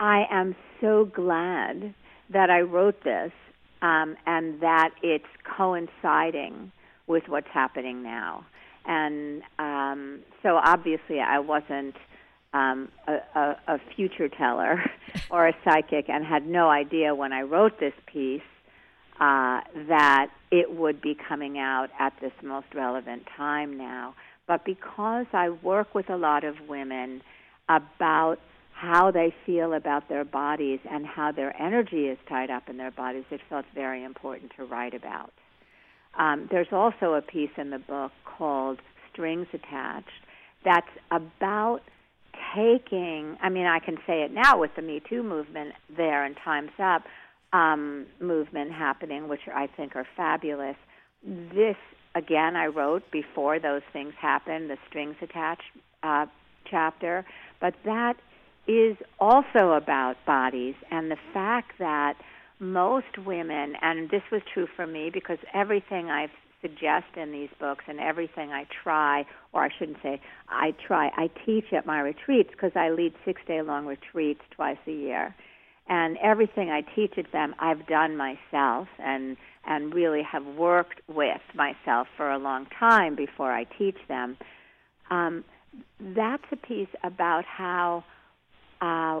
I 0.00 0.26
am 0.30 0.54
so 0.80 1.06
glad 1.06 1.94
that 2.30 2.50
I 2.50 2.60
wrote 2.60 3.02
this 3.02 3.32
um, 3.82 4.16
and 4.26 4.60
that 4.60 4.90
it's 5.02 5.24
coinciding 5.56 6.72
with 7.06 7.24
what's 7.28 7.48
happening 7.52 8.02
now. 8.02 8.44
And 8.84 9.42
um, 9.58 10.20
so 10.42 10.56
obviously, 10.56 11.20
I 11.20 11.38
wasn't 11.38 11.96
um, 12.52 12.88
a, 13.06 13.18
a, 13.34 13.56
a 13.68 13.78
future 13.94 14.28
teller 14.28 14.82
or 15.30 15.48
a 15.48 15.54
psychic 15.64 16.08
and 16.08 16.24
had 16.24 16.46
no 16.46 16.70
idea 16.70 17.14
when 17.14 17.32
I 17.32 17.42
wrote 17.42 17.78
this 17.78 17.92
piece 18.06 18.40
uh, 19.20 19.60
that 19.88 20.28
it 20.50 20.74
would 20.74 21.00
be 21.00 21.14
coming 21.28 21.58
out 21.58 21.88
at 21.98 22.14
this 22.20 22.32
most 22.42 22.68
relevant 22.74 23.24
time 23.36 23.76
now. 23.76 24.14
But 24.46 24.64
because 24.64 25.26
I 25.32 25.50
work 25.50 25.94
with 25.94 26.08
a 26.08 26.16
lot 26.16 26.44
of 26.44 26.54
women 26.68 27.20
about 27.68 28.38
how 28.78 29.10
they 29.10 29.34
feel 29.44 29.72
about 29.72 30.08
their 30.08 30.24
bodies 30.24 30.78
and 30.88 31.04
how 31.04 31.32
their 31.32 31.60
energy 31.60 32.06
is 32.06 32.18
tied 32.28 32.48
up 32.48 32.68
in 32.68 32.76
their 32.76 32.92
bodies, 32.92 33.24
it 33.32 33.40
felt 33.48 33.64
very 33.74 34.04
important 34.04 34.52
to 34.56 34.64
write 34.64 34.94
about. 34.94 35.32
Um, 36.16 36.46
there's 36.48 36.68
also 36.70 37.14
a 37.14 37.22
piece 37.22 37.50
in 37.56 37.70
the 37.70 37.80
book 37.80 38.12
called 38.24 38.78
Strings 39.10 39.48
Attached 39.52 40.08
that's 40.64 40.86
about 41.10 41.80
taking, 42.54 43.36
I 43.42 43.48
mean, 43.48 43.66
I 43.66 43.80
can 43.80 43.96
say 44.06 44.22
it 44.22 44.32
now 44.32 44.60
with 44.60 44.70
the 44.76 44.82
Me 44.82 45.02
Too 45.08 45.24
movement 45.24 45.74
there 45.96 46.24
and 46.24 46.36
Time's 46.44 46.70
Up 46.78 47.02
um, 47.52 48.06
movement 48.20 48.70
happening, 48.70 49.26
which 49.26 49.40
I 49.52 49.66
think 49.76 49.96
are 49.96 50.06
fabulous. 50.16 50.76
This, 51.24 51.76
again, 52.14 52.54
I 52.54 52.66
wrote 52.66 53.02
before 53.10 53.58
those 53.58 53.82
things 53.92 54.12
happened, 54.20 54.70
the 54.70 54.76
strings 54.88 55.16
attached 55.20 55.62
uh, 56.04 56.26
chapter, 56.70 57.24
but 57.60 57.74
that 57.84 58.14
is 58.68 58.96
also 59.18 59.72
about 59.72 60.16
bodies 60.26 60.74
and 60.90 61.10
the 61.10 61.16
fact 61.32 61.72
that 61.78 62.14
most 62.60 63.18
women, 63.24 63.74
and 63.80 64.10
this 64.10 64.22
was 64.30 64.42
true 64.52 64.68
for 64.76 64.86
me 64.86 65.10
because 65.12 65.38
everything 65.54 66.10
I've 66.10 66.30
suggest 66.60 67.06
in 67.16 67.32
these 67.32 67.50
books 67.60 67.84
and 67.86 68.00
everything 68.00 68.50
I 68.50 68.66
try, 68.82 69.24
or 69.52 69.64
I 69.64 69.68
shouldn't 69.78 69.98
say 70.02 70.20
I 70.48 70.74
try, 70.86 71.10
I 71.16 71.30
teach 71.46 71.72
at 71.72 71.86
my 71.86 72.00
retreats 72.00 72.50
because 72.50 72.72
I 72.74 72.90
lead 72.90 73.14
six 73.24 73.40
day 73.46 73.62
long 73.62 73.86
retreats 73.86 74.40
twice 74.50 74.78
a 74.86 74.92
year. 74.92 75.34
And 75.88 76.18
everything 76.18 76.70
I 76.70 76.82
teach 76.82 77.14
at 77.16 77.32
them, 77.32 77.54
I've 77.58 77.86
done 77.86 78.16
myself 78.16 78.88
and, 78.98 79.36
and 79.66 79.94
really 79.94 80.22
have 80.22 80.44
worked 80.44 81.00
with 81.08 81.40
myself 81.54 82.08
for 82.16 82.30
a 82.30 82.38
long 82.38 82.66
time 82.78 83.14
before 83.14 83.52
I 83.52 83.64
teach 83.64 83.96
them. 84.06 84.36
Um, 85.10 85.44
that's 86.00 86.44
a 86.52 86.56
piece 86.56 86.88
about 87.02 87.44
how 87.46 88.04
uh, 88.80 89.20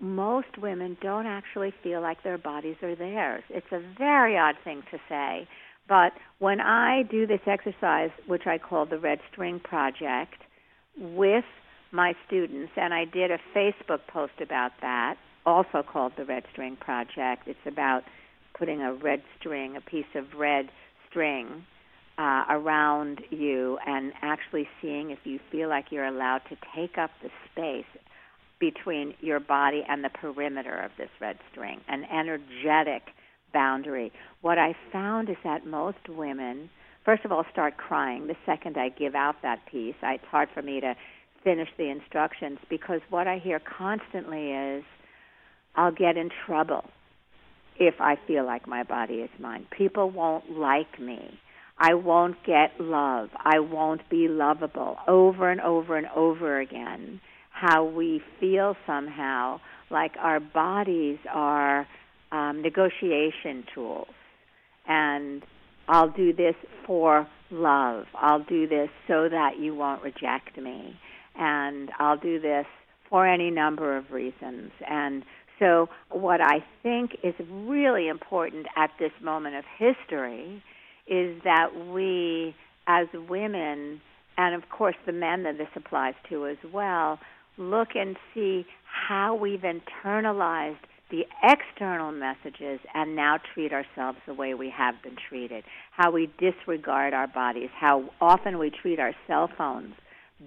most 0.00 0.58
women 0.58 0.96
don't 1.02 1.26
actually 1.26 1.72
feel 1.82 2.00
like 2.00 2.22
their 2.22 2.38
bodies 2.38 2.76
are 2.82 2.94
theirs. 2.94 3.42
It's 3.50 3.70
a 3.72 3.82
very 3.98 4.38
odd 4.38 4.56
thing 4.64 4.82
to 4.90 4.98
say 5.08 5.46
but 5.90 6.12
when 6.38 6.60
I 6.60 7.02
do 7.02 7.26
this 7.26 7.40
exercise, 7.46 8.10
which 8.28 8.46
I 8.46 8.58
call 8.58 8.86
the 8.86 8.98
Red 8.98 9.18
String 9.32 9.58
Project, 9.58 10.36
with 10.96 11.44
my 11.90 12.14
students, 12.28 12.70
and 12.76 12.94
I 12.94 13.04
did 13.04 13.32
a 13.32 13.38
Facebook 13.54 14.06
post 14.06 14.34
about 14.40 14.70
that, 14.82 15.16
also 15.44 15.82
called 15.82 16.12
the 16.16 16.24
Red 16.24 16.44
String 16.52 16.76
Project. 16.76 17.48
It's 17.48 17.58
about 17.66 18.04
putting 18.56 18.80
a 18.80 18.94
red 18.94 19.22
string, 19.38 19.74
a 19.74 19.80
piece 19.80 20.14
of 20.14 20.38
red 20.38 20.70
string, 21.08 21.64
uh, 22.18 22.44
around 22.50 23.22
you 23.30 23.78
and 23.86 24.12
actually 24.22 24.68
seeing 24.80 25.10
if 25.10 25.20
you 25.24 25.40
feel 25.50 25.70
like 25.70 25.86
you're 25.90 26.04
allowed 26.04 26.42
to 26.50 26.56
take 26.76 26.98
up 26.98 27.10
the 27.22 27.30
space 27.50 27.86
between 28.60 29.14
your 29.20 29.40
body 29.40 29.82
and 29.88 30.04
the 30.04 30.10
perimeter 30.10 30.78
of 30.78 30.90
this 30.98 31.08
red 31.20 31.38
string, 31.50 31.80
an 31.88 32.04
energetic 32.04 33.02
boundary. 33.52 34.12
What 34.42 34.58
I 34.58 34.74
found 34.92 35.28
is 35.28 35.36
that 35.42 35.66
most 35.66 36.08
women, 36.08 36.70
first 37.04 37.24
of 37.24 37.32
all, 37.32 37.44
start 37.50 37.76
crying 37.76 38.26
the 38.26 38.36
second 38.46 38.76
I 38.76 38.90
give 38.90 39.14
out 39.14 39.36
that 39.42 39.66
piece. 39.70 39.96
I, 40.02 40.14
it's 40.14 40.24
hard 40.30 40.48
for 40.54 40.62
me 40.62 40.80
to 40.80 40.94
finish 41.42 41.68
the 41.78 41.90
instructions 41.90 42.58
because 42.68 43.00
what 43.08 43.26
I 43.26 43.38
hear 43.38 43.60
constantly 43.60 44.50
is, 44.52 44.84
I'll 45.74 45.92
get 45.92 46.16
in 46.16 46.30
trouble 46.46 46.84
if 47.78 47.94
I 48.00 48.16
feel 48.26 48.44
like 48.44 48.66
my 48.66 48.82
body 48.82 49.14
is 49.14 49.30
mine. 49.38 49.66
People 49.76 50.10
won't 50.10 50.50
like 50.50 51.00
me. 51.00 51.38
I 51.78 51.94
won't 51.94 52.36
get 52.44 52.78
love. 52.78 53.30
I 53.38 53.60
won't 53.60 54.08
be 54.10 54.28
lovable. 54.28 54.98
Over 55.08 55.50
and 55.50 55.62
over 55.62 55.96
and 55.96 56.08
over 56.14 56.60
again, 56.60 57.20
how 57.60 57.84
we 57.84 58.22
feel 58.38 58.74
somehow 58.86 59.60
like 59.90 60.12
our 60.18 60.40
bodies 60.40 61.18
are 61.30 61.86
um, 62.32 62.62
negotiation 62.62 63.64
tools. 63.74 64.08
And 64.88 65.42
I'll 65.88 66.10
do 66.10 66.32
this 66.32 66.54
for 66.86 67.26
love. 67.50 68.06
I'll 68.14 68.44
do 68.44 68.66
this 68.66 68.88
so 69.06 69.28
that 69.28 69.58
you 69.58 69.74
won't 69.74 70.02
reject 70.02 70.56
me. 70.56 70.96
And 71.38 71.90
I'll 71.98 72.16
do 72.16 72.40
this 72.40 72.66
for 73.08 73.26
any 73.26 73.50
number 73.50 73.96
of 73.96 74.10
reasons. 74.10 74.70
And 74.88 75.24
so, 75.58 75.88
what 76.08 76.40
I 76.40 76.64
think 76.82 77.18
is 77.22 77.34
really 77.50 78.08
important 78.08 78.66
at 78.76 78.90
this 78.98 79.12
moment 79.22 79.56
of 79.56 79.64
history 79.78 80.62
is 81.06 81.42
that 81.44 81.68
we, 81.92 82.54
as 82.86 83.08
women, 83.28 84.00
and 84.38 84.54
of 84.54 84.70
course 84.70 84.94
the 85.04 85.12
men 85.12 85.42
that 85.42 85.58
this 85.58 85.68
applies 85.76 86.14
to 86.30 86.46
as 86.46 86.56
well, 86.72 87.18
look 87.56 87.88
and 87.94 88.16
see 88.34 88.66
how 88.84 89.34
we've 89.34 89.62
internalized 89.62 90.78
the 91.10 91.26
external 91.42 92.12
messages 92.12 92.78
and 92.94 93.16
now 93.16 93.38
treat 93.52 93.72
ourselves 93.72 94.18
the 94.26 94.34
way 94.34 94.54
we 94.54 94.70
have 94.70 94.94
been 95.02 95.16
treated, 95.28 95.64
how 95.90 96.10
we 96.10 96.30
disregard 96.38 97.12
our 97.12 97.26
bodies, 97.26 97.68
how 97.78 98.08
often 98.20 98.58
we 98.58 98.70
treat 98.70 99.00
our 99.00 99.12
cell 99.26 99.50
phones 99.58 99.94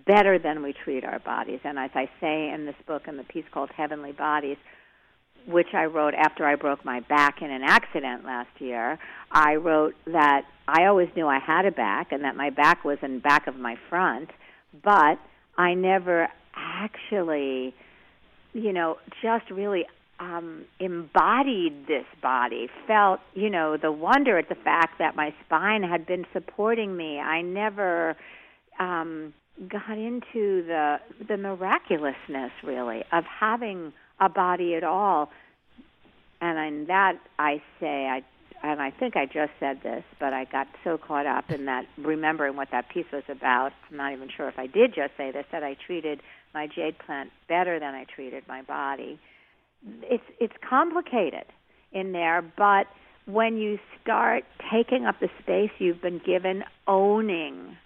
better 0.07 0.39
than 0.39 0.63
we 0.63 0.73
treat 0.83 1.03
our 1.03 1.19
bodies. 1.19 1.59
And 1.63 1.77
as 1.77 1.91
I 1.93 2.09
say 2.19 2.49
in 2.49 2.65
this 2.65 2.75
book, 2.87 3.03
in 3.07 3.17
the 3.17 3.23
piece 3.23 3.45
called 3.53 3.69
Heavenly 3.75 4.13
Bodies, 4.13 4.57
which 5.45 5.73
I 5.73 5.85
wrote 5.85 6.13
after 6.13 6.45
I 6.45 6.55
broke 6.55 6.85
my 6.85 7.01
back 7.01 7.41
in 7.41 7.51
an 7.51 7.63
accident 7.63 8.23
last 8.23 8.49
year, 8.59 8.97
I 9.31 9.55
wrote 9.55 9.95
that 10.07 10.43
I 10.67 10.85
always 10.85 11.09
knew 11.15 11.27
I 11.27 11.39
had 11.39 11.65
a 11.65 11.71
back 11.71 12.11
and 12.11 12.23
that 12.23 12.35
my 12.37 12.49
back 12.49 12.85
was 12.85 12.97
in 13.01 13.19
back 13.19 13.47
of 13.47 13.55
my 13.55 13.75
front, 13.89 14.29
but 14.83 15.19
I 15.57 15.73
never 15.73 16.29
actually, 16.55 17.73
you 18.53 18.73
know, 18.73 18.97
just 19.21 19.49
really 19.49 19.85
um, 20.19 20.65
embodied 20.79 21.87
this 21.87 22.05
body, 22.21 22.69
felt, 22.87 23.19
you 23.33 23.49
know, 23.49 23.77
the 23.77 23.91
wonder 23.91 24.37
at 24.37 24.49
the 24.49 24.55
fact 24.55 24.99
that 24.99 25.15
my 25.15 25.33
spine 25.45 25.83
had 25.83 26.05
been 26.05 26.25
supporting 26.33 26.95
me. 26.95 27.19
I 27.19 27.41
never 27.41 28.15
um, 28.79 29.33
got 29.67 29.97
into 29.97 30.63
the 30.65 30.97
the 31.27 31.37
miraculousness, 31.37 32.51
really, 32.63 33.03
of 33.11 33.23
having 33.25 33.93
a 34.19 34.29
body 34.29 34.75
at 34.75 34.83
all. 34.83 35.29
And 36.41 36.57
in 36.57 36.87
that, 36.87 37.19
I 37.39 37.61
say, 37.79 38.07
I 38.07 38.21
and 38.63 38.81
I 38.81 38.91
think 38.91 39.15
I 39.15 39.25
just 39.25 39.51
said 39.59 39.81
this, 39.83 40.03
but 40.19 40.33
I 40.33 40.45
got 40.45 40.67
so 40.83 40.97
caught 40.97 41.25
up 41.25 41.51
in 41.51 41.65
that 41.65 41.85
remembering 41.97 42.55
what 42.55 42.69
that 42.71 42.89
piece 42.89 43.05
was 43.11 43.23
about. 43.29 43.71
I'm 43.91 43.97
not 43.97 44.13
even 44.13 44.29
sure 44.35 44.47
if 44.47 44.57
I 44.57 44.67
did 44.67 44.95
just 44.95 45.11
say 45.17 45.31
this 45.31 45.45
that 45.51 45.63
I 45.63 45.75
treated 45.85 46.21
my 46.53 46.67
jade 46.67 46.97
plant 46.99 47.29
better 47.49 47.79
than 47.79 47.93
I 47.93 48.05
treated 48.15 48.47
my 48.47 48.61
body 48.61 49.19
it's 50.03 50.23
it's 50.39 50.53
complicated 50.67 51.45
in 51.91 52.11
there, 52.11 52.41
but 52.41 52.87
when 53.25 53.57
you 53.57 53.79
start 54.01 54.43
taking 54.71 55.05
up 55.05 55.19
the 55.19 55.29
space 55.41 55.71
you've 55.79 56.01
been 56.01 56.21
given, 56.25 56.63
owning 56.87 57.77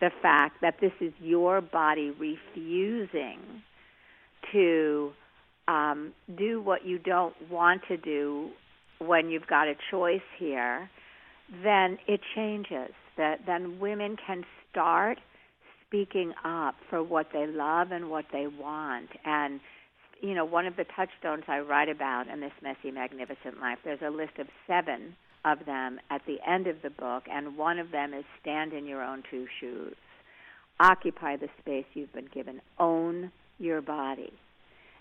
the 0.00 0.10
fact 0.22 0.60
that 0.60 0.76
this 0.80 0.92
is 1.00 1.12
your 1.20 1.60
body 1.60 2.10
refusing 2.10 3.38
to 4.52 5.12
um, 5.66 6.12
do 6.36 6.60
what 6.60 6.84
you 6.84 6.98
don't 6.98 7.34
want 7.50 7.82
to 7.88 7.96
do 7.96 8.50
when 8.98 9.30
you've 9.30 9.46
got 9.46 9.68
a 9.68 9.74
choice 9.90 10.20
here, 10.38 10.90
then 11.62 11.98
it 12.06 12.20
changes. 12.34 12.92
That 13.16 13.40
then 13.46 13.78
women 13.78 14.16
can 14.26 14.44
start 14.70 15.18
speaking 15.86 16.32
up 16.44 16.74
for 16.90 17.02
what 17.02 17.28
they 17.32 17.46
love 17.46 17.92
and 17.92 18.10
what 18.10 18.24
they 18.32 18.46
want, 18.48 19.10
and 19.24 19.60
you 20.20 20.34
know, 20.34 20.44
one 20.44 20.66
of 20.66 20.76
the 20.76 20.84
touchstones 20.96 21.44
I 21.48 21.58
write 21.58 21.90
about 21.90 22.28
in 22.28 22.40
this 22.40 22.52
messy, 22.62 22.90
magnificent 22.90 23.60
life, 23.60 23.78
there's 23.84 24.00
a 24.00 24.10
list 24.10 24.38
of 24.38 24.46
seven 24.66 25.14
of 25.44 25.66
them 25.66 26.00
at 26.10 26.22
the 26.26 26.38
end 26.48 26.66
of 26.66 26.76
the 26.82 26.88
book, 26.88 27.24
and 27.30 27.58
one 27.58 27.78
of 27.78 27.90
them 27.90 28.14
is 28.14 28.24
stand 28.40 28.72
in 28.72 28.86
your 28.86 29.02
own 29.02 29.22
two 29.30 29.46
shoes. 29.60 29.94
Occupy 30.80 31.36
the 31.36 31.48
space 31.60 31.84
you've 31.92 32.12
been 32.12 32.28
given. 32.32 32.60
Own 32.78 33.30
your 33.58 33.82
body. 33.82 34.32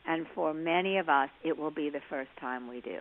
And 0.06 0.26
for 0.36 0.54
many 0.54 0.98
of 0.98 1.08
us, 1.08 1.30
it 1.44 1.58
will 1.58 1.72
be 1.72 1.90
the 1.90 2.02
first 2.10 2.30
time 2.40 2.68
we 2.68 2.82
do. 2.82 3.00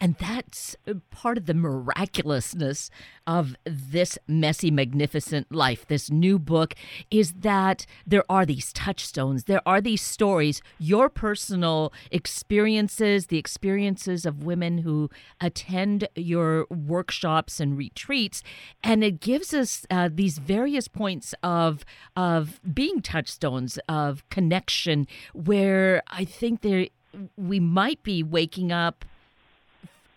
And 0.00 0.16
that's 0.16 0.76
uh, 0.86 0.94
part 1.10 1.38
of 1.38 1.46
the 1.46 1.54
miraculousness 1.54 2.90
of 3.26 3.56
this 3.64 4.18
messy, 4.26 4.70
magnificent 4.70 5.52
life. 5.52 5.86
This 5.86 6.10
new 6.10 6.38
book 6.38 6.74
is 7.10 7.32
that 7.38 7.86
there 8.06 8.24
are 8.28 8.44
these 8.44 8.72
touchstones, 8.72 9.44
there 9.44 9.62
are 9.66 9.80
these 9.80 10.02
stories, 10.02 10.60
your 10.78 11.08
personal 11.08 11.92
experiences, 12.10 13.28
the 13.28 13.38
experiences 13.38 14.26
of 14.26 14.44
women 14.44 14.78
who 14.78 15.08
attend 15.40 16.08
your 16.14 16.66
workshops 16.68 17.60
and 17.60 17.78
retreats, 17.78 18.42
and 18.82 19.02
it 19.02 19.20
gives 19.20 19.54
us 19.54 19.86
uh, 19.90 20.10
these 20.12 20.38
various 20.38 20.88
points 20.88 21.34
of 21.42 21.84
of 22.16 22.60
being 22.74 23.00
touchstones 23.00 23.78
of 23.88 24.28
connection, 24.28 25.06
where 25.32 26.02
I 26.08 26.24
think 26.24 26.60
there 26.60 26.88
we 27.36 27.60
might 27.60 28.02
be 28.02 28.22
waking 28.22 28.72
up 28.72 29.04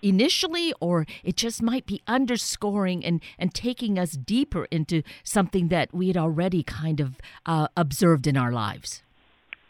initially, 0.09 0.73
or 0.79 1.05
it 1.23 1.35
just 1.35 1.61
might 1.61 1.85
be 1.85 2.01
underscoring 2.07 3.03
and, 3.05 3.21
and 3.37 3.53
taking 3.53 3.97
us 3.99 4.11
deeper 4.11 4.65
into 4.71 5.03
something 5.23 5.67
that 5.69 5.93
we 5.93 6.07
had 6.07 6.17
already 6.17 6.63
kind 6.63 6.99
of 6.99 7.15
uh, 7.45 7.67
observed 7.75 8.27
in 8.27 8.37
our 8.37 8.51
lives. 8.51 9.03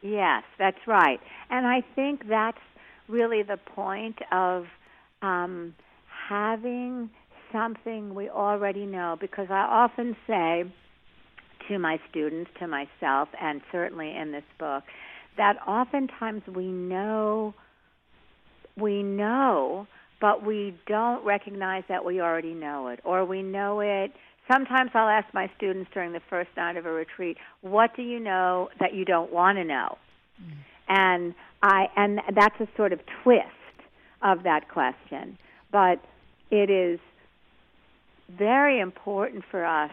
Yes, 0.02 0.44
that's 0.58 0.86
right. 0.86 1.20
And 1.50 1.66
I 1.66 1.82
think 1.96 2.28
that's 2.30 2.58
really 3.08 3.44
the 3.44 3.58
point 3.58 4.20
of 4.32 4.66
um, 5.22 5.74
having 6.30 7.10
something 7.52 8.14
we 8.14 8.30
already 8.30 8.86
know, 8.86 9.18
because 9.20 9.48
I 9.50 9.62
often 9.62 10.16
say 10.28 10.66
to 11.68 11.80
my 11.80 12.00
students, 12.10 12.52
to 12.60 12.68
myself, 12.68 13.30
and 13.42 13.62
certainly 13.72 14.16
in 14.16 14.32
this 14.32 14.44
book, 14.60 14.84
that 15.38 15.56
oftentimes 15.68 16.44
we 16.48 16.68
know, 16.68 17.54
we 18.76 19.04
know, 19.04 19.88
but 20.20 20.46
we 20.46 20.74
don't 20.88 21.24
recognize 21.24 21.84
that 21.90 22.04
we 22.04 22.22
already 22.22 22.54
know 22.54 22.88
it, 22.88 23.00
or 23.04 23.26
we 23.26 23.44
know 23.44 23.80
it. 23.82 24.12
Sometimes 24.52 24.92
I'll 24.94 25.10
ask 25.10 25.32
my 25.34 25.50
students 25.58 25.90
during 25.94 26.14
the 26.14 26.22
first 26.30 26.50
night 26.56 26.78
of 26.78 26.86
a 26.86 26.92
retreat, 26.92 27.38
"What 27.62 27.96
do 27.96 28.02
you 28.02 28.20
know 28.20 28.70
that 28.80 28.94
you 28.94 29.06
don't 29.06 29.32
want 29.32 29.58
to 29.58 29.64
know?" 29.64 29.98
Mm. 30.42 30.54
And 30.88 31.36
I 31.62 31.90
and 31.96 32.22
that's 32.34 32.60
a 32.60 32.68
sort 32.76 32.94
of 32.94 33.02
twist 33.24 33.48
of 34.22 34.44
that 34.44 34.70
question, 34.70 35.38
but 35.72 36.00
it 36.50 36.70
is 36.70 37.00
very 38.30 38.80
important 38.80 39.44
for 39.46 39.66
us 39.66 39.92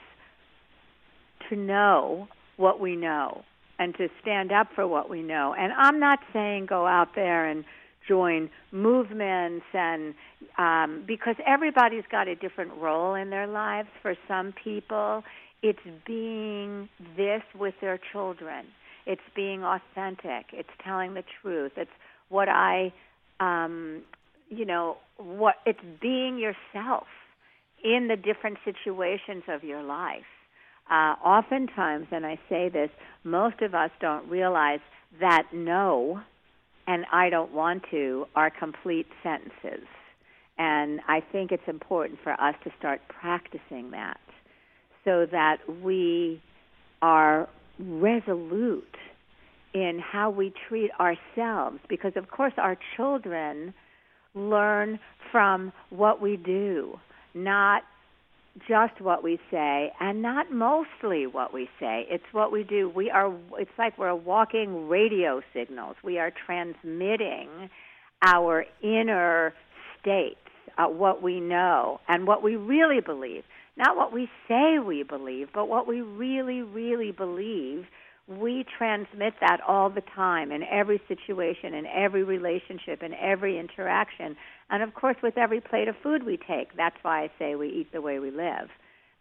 to 1.48 1.56
know 1.56 2.28
what 2.56 2.80
we 2.80 2.96
know 2.96 3.44
and 3.78 3.94
to 3.96 4.08
stand 4.22 4.52
up 4.52 4.68
for 4.74 4.86
what 4.86 5.10
we 5.10 5.22
know. 5.22 5.54
And 5.58 5.72
I'm 5.72 5.98
not 5.98 6.20
saying 6.32 6.66
go 6.66 6.86
out 6.86 7.14
there 7.14 7.46
and 7.46 7.64
join 8.06 8.50
movements 8.72 9.64
and 9.72 10.14
um, 10.58 11.04
because 11.06 11.36
everybody's 11.46 12.04
got 12.10 12.28
a 12.28 12.34
different 12.34 12.72
role 12.74 13.14
in 13.14 13.30
their 13.30 13.46
lives. 13.46 13.88
For 14.02 14.14
some 14.28 14.52
people, 14.62 15.22
it's 15.62 15.78
being 16.06 16.88
this 17.16 17.42
with 17.58 17.74
their 17.80 17.98
children. 18.12 18.66
It's 19.06 19.22
being 19.34 19.62
authentic. 19.64 20.46
It's 20.52 20.68
telling 20.82 21.14
the 21.14 21.24
truth. 21.42 21.72
It's 21.76 21.90
what 22.28 22.48
I, 22.48 22.92
um, 23.40 24.02
you 24.48 24.64
know, 24.64 24.98
what 25.16 25.56
it's 25.66 25.80
being 26.00 26.38
yourself 26.38 27.06
in 27.82 28.08
the 28.08 28.16
different 28.16 28.58
situations 28.64 29.44
of 29.48 29.62
your 29.62 29.82
life. 29.82 30.22
Uh, 30.90 31.14
oftentimes, 31.24 32.06
and 32.10 32.26
I 32.26 32.38
say 32.48 32.68
this, 32.68 32.90
most 33.24 33.62
of 33.62 33.74
us 33.74 33.90
don't 34.00 34.28
realize 34.28 34.80
that 35.20 35.44
no 35.52 36.20
and 36.86 37.04
I 37.12 37.30
don't 37.30 37.52
want 37.52 37.84
to 37.90 38.26
are 38.34 38.50
complete 38.50 39.06
sentences. 39.22 39.86
And 40.58 41.00
I 41.08 41.20
think 41.32 41.50
it's 41.50 41.66
important 41.66 42.20
for 42.22 42.32
us 42.32 42.54
to 42.64 42.70
start 42.78 43.00
practicing 43.08 43.90
that 43.90 44.20
so 45.04 45.26
that 45.30 45.58
we 45.82 46.40
are 47.02 47.48
resolute 47.78 48.96
in 49.74 49.98
how 49.98 50.30
we 50.30 50.52
treat 50.68 50.90
ourselves 51.00 51.78
because 51.88 52.12
of 52.14 52.30
course 52.30 52.52
our 52.56 52.78
children 52.96 53.74
learn 54.34 55.00
from 55.32 55.72
what 55.90 56.22
we 56.22 56.36
do 56.36 56.98
not 57.34 57.82
just 58.68 59.00
what 59.00 59.22
we 59.22 59.38
say 59.50 59.92
and 60.00 60.22
not 60.22 60.52
mostly 60.52 61.26
what 61.26 61.52
we 61.52 61.68
say. 61.80 62.06
It's 62.08 62.24
what 62.32 62.52
we 62.52 62.62
do. 62.62 62.88
We 62.88 63.10
are 63.10 63.34
it's 63.58 63.70
like 63.78 63.98
we're 63.98 64.14
walking 64.14 64.88
radio 64.88 65.42
signals. 65.52 65.96
We 66.02 66.18
are 66.18 66.32
transmitting 66.46 67.70
our 68.22 68.64
inner 68.82 69.54
states, 70.00 70.36
uh, 70.78 70.86
what 70.86 71.22
we 71.22 71.40
know 71.40 72.00
and 72.08 72.26
what 72.26 72.42
we 72.42 72.56
really 72.56 73.00
believe. 73.00 73.42
Not 73.76 73.96
what 73.96 74.12
we 74.12 74.28
say 74.46 74.78
we 74.78 75.02
believe, 75.02 75.48
but 75.52 75.68
what 75.68 75.88
we 75.88 76.00
really 76.00 76.62
really 76.62 77.10
believe 77.10 77.86
we 78.26 78.64
transmit 78.78 79.34
that 79.40 79.60
all 79.66 79.90
the 79.90 80.02
time 80.14 80.50
in 80.50 80.62
every 80.62 81.00
situation, 81.08 81.74
in 81.74 81.86
every 81.86 82.22
relationship, 82.22 83.02
in 83.02 83.12
every 83.14 83.58
interaction. 83.58 84.36
And 84.70 84.82
of 84.82 84.94
course, 84.94 85.16
with 85.22 85.36
every 85.36 85.60
plate 85.60 85.88
of 85.88 85.96
food 86.02 86.24
we 86.24 86.38
take. 86.38 86.76
That's 86.76 86.96
why 87.02 87.24
I 87.24 87.30
say 87.38 87.54
we 87.54 87.68
eat 87.68 87.92
the 87.92 88.00
way 88.00 88.18
we 88.18 88.30
live. 88.30 88.70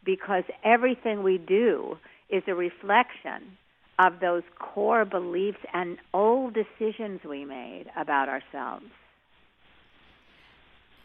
Because 0.06 0.44
everything 0.64 1.24
we 1.24 1.38
do 1.38 1.98
is 2.30 2.44
a 2.48 2.56
reflection 2.56 3.58
of 4.00 4.20
those 4.22 4.44
core 4.58 5.06
beliefs 5.06 5.60
and 5.74 5.98
old 6.14 6.56
decisions 6.56 7.22
we 7.28 7.46
made 7.46 7.86
about 7.98 8.30
ourselves. 8.30 8.86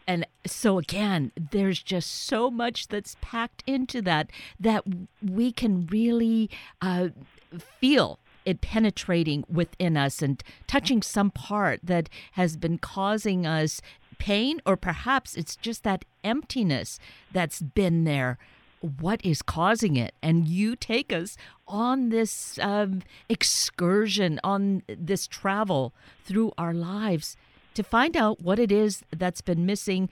And 0.06 0.26
so, 0.46 0.78
again, 0.78 1.32
there's 1.50 1.82
just 1.82 2.10
so 2.10 2.50
much 2.50 2.88
that's 2.88 3.16
packed 3.20 3.62
into 3.66 4.00
that 4.02 4.30
that 4.58 4.84
we 5.22 5.52
can 5.52 5.86
really 5.86 6.48
uh, 6.80 7.08
feel 7.80 8.18
it 8.44 8.60
penetrating 8.60 9.44
within 9.48 9.96
us 9.96 10.22
and 10.22 10.42
touching 10.66 11.02
some 11.02 11.30
part 11.30 11.80
that 11.82 12.08
has 12.32 12.56
been 12.56 12.78
causing 12.78 13.46
us 13.46 13.80
pain, 14.18 14.60
or 14.66 14.76
perhaps 14.76 15.36
it's 15.36 15.54
just 15.56 15.84
that 15.84 16.04
emptiness 16.24 16.98
that's 17.30 17.60
been 17.60 18.04
there. 18.04 18.38
What 18.80 19.24
is 19.24 19.42
causing 19.42 19.96
it? 19.96 20.14
And 20.22 20.48
you 20.48 20.76
take 20.76 21.12
us 21.12 21.36
on 21.66 22.08
this 22.08 22.58
um, 22.62 23.02
excursion, 23.28 24.40
on 24.42 24.82
this 24.88 25.26
travel 25.26 25.92
through 26.24 26.52
our 26.56 26.72
lives 26.72 27.36
to 27.74 27.82
find 27.82 28.16
out 28.16 28.40
what 28.40 28.58
it 28.58 28.72
is 28.72 29.02
that's 29.16 29.40
been 29.40 29.66
missing 29.66 30.08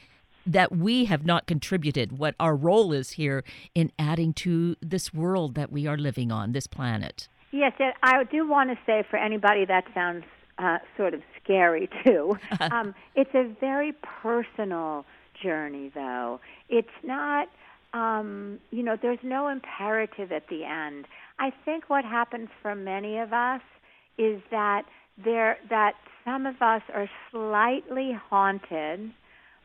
that 0.47 0.75
we 0.75 1.07
have 1.07 1.27
not 1.27 1.47
contributed, 1.47 2.19
what 2.19 2.35
our 2.39 2.55
role 2.55 2.93
is 2.93 3.11
here 3.13 3.43
in 3.75 3.91
adding 3.99 4.33
to 4.33 4.77
this 4.81 5.13
world 5.13 5.55
that 5.57 5.73
we 5.73 5.87
are 5.87 5.97
living 5.97 6.31
on, 6.31 6.53
this 6.53 6.67
planet. 6.67 7.29
Yes, 7.51 7.73
I 8.03 8.25
do 8.25 8.49
want 8.49 8.71
to 8.71 8.79
say 8.87 9.05
for 9.09 9.17
anybody 9.17 9.65
that 9.65 9.85
sounds 9.95 10.25
uh, 10.59 10.79
sort 10.97 11.15
of 11.15 11.23
scary 11.43 11.89
too. 12.05 12.37
um, 12.61 12.95
it's 13.15 13.35
a 13.35 13.53
very 13.61 13.93
personal 14.23 15.05
journey, 15.43 15.91
though. 15.95 16.41
It's 16.69 16.89
not, 17.03 17.49
um, 17.93 18.59
you 18.71 18.83
know, 18.83 18.97
there's 19.01 19.19
no 19.23 19.49
imperative 19.49 20.33
at 20.33 20.49
the 20.49 20.65
end. 20.65 21.07
I 21.39 21.53
think 21.65 21.85
what 21.89 22.05
happens 22.05 22.49
for 22.63 22.75
many 22.75 23.19
of 23.19 23.33
us 23.33 23.61
is 24.17 24.41
that 24.51 24.85
there 25.23 25.59
that 25.71 25.95
some 26.25 26.47
of 26.47 26.57
us 26.61 26.83
are 26.93 27.09
slightly 27.31 28.13
haunted 28.29 29.13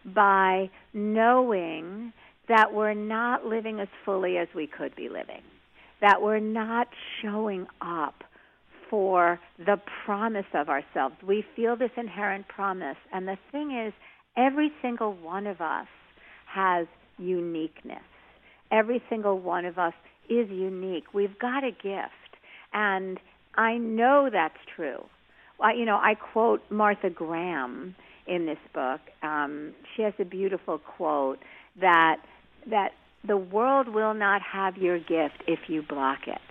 by 0.05 0.69
knowing 0.93 2.13
that 2.47 2.73
we're 2.73 2.93
not 2.93 3.45
living 3.45 3.79
as 3.79 3.87
fully 4.03 4.37
as 4.37 4.47
we 4.55 4.67
could 4.67 4.95
be 4.95 5.09
living, 5.09 5.41
that 6.01 6.21
we're 6.21 6.39
not 6.39 6.87
showing 7.21 7.67
up 7.81 8.23
for 8.89 9.39
the 9.57 9.77
promise 10.05 10.45
of 10.53 10.67
ourselves. 10.67 11.15
We 11.25 11.45
feel 11.55 11.77
this 11.77 11.91
inherent 11.95 12.47
promise. 12.49 12.97
And 13.13 13.27
the 13.27 13.37
thing 13.51 13.71
is, 13.71 13.93
every 14.35 14.71
single 14.81 15.13
one 15.13 15.47
of 15.47 15.61
us 15.61 15.87
has 16.53 16.87
uniqueness. 17.17 18.03
Every 18.71 19.01
single 19.09 19.39
one 19.39 19.65
of 19.65 19.77
us 19.77 19.93
is 20.29 20.49
unique. 20.49 21.13
We've 21.13 21.37
got 21.39 21.63
a 21.63 21.71
gift. 21.71 22.11
And 22.73 23.17
I 23.55 23.77
know 23.77 24.29
that's 24.31 24.57
true. 24.75 25.05
I, 25.61 25.73
you 25.73 25.85
know, 25.85 25.97
I 25.97 26.15
quote 26.15 26.61
Martha 26.69 27.09
Graham 27.09 27.95
in 28.27 28.45
this 28.45 28.57
book. 28.73 29.01
Um, 29.23 29.73
she 29.95 30.03
has 30.03 30.13
a 30.19 30.25
beautiful 30.25 30.79
quote 30.79 31.39
that 31.79 32.17
that 32.69 32.91
the 33.27 33.37
world 33.37 33.87
will 33.87 34.13
not 34.13 34.41
have 34.41 34.77
your 34.77 34.99
gift 34.99 35.43
if 35.47 35.59
you 35.67 35.81
block 35.81 36.19
it. 36.27 36.41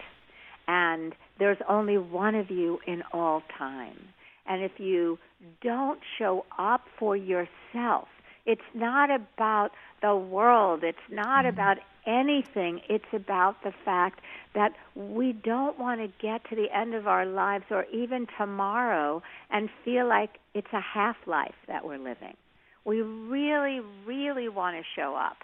And 0.69 1.15
there's 1.39 1.59
only 1.69 1.99
one 1.99 2.35
of 2.35 2.51
you 2.51 2.79
in 2.87 3.03
all 3.13 3.43
time. 3.59 3.99
And 4.47 4.63
if 4.63 4.73
you 4.79 5.19
don't 5.63 6.01
show 6.19 6.45
up 6.59 6.83
for 6.99 7.17
yourself, 7.17 8.09
it's 8.47 8.61
not 8.75 9.11
about 9.11 9.71
the 10.03 10.17
world, 10.17 10.83
it's 10.83 10.99
not 11.11 11.45
mm-hmm. 11.45 11.49
about 11.49 11.79
anything. 12.07 12.81
It's 12.89 13.13
about 13.13 13.63
the 13.63 13.73
fact 13.85 14.21
that 14.55 14.73
we 14.95 15.33
don't 15.33 15.79
want 15.79 16.01
to 16.01 16.09
get 16.21 16.49
to 16.51 16.57
the 16.57 16.67
end 16.75 16.95
of 16.95 17.07
our 17.07 17.27
lives 17.27 17.65
or 17.71 17.85
even 17.93 18.27
tomorrow 18.39 19.23
and 19.51 19.69
feel 19.85 20.09
like 20.09 20.39
it's 20.55 20.73
a 20.73 20.81
half 20.81 21.17
life 21.27 21.55
that 21.69 21.85
we're 21.85 21.99
living. 21.99 22.37
We 22.85 23.03
really, 23.03 23.81
really 24.07 24.49
want 24.49 24.77
to 24.77 24.83
show 24.97 25.15
up 25.15 25.39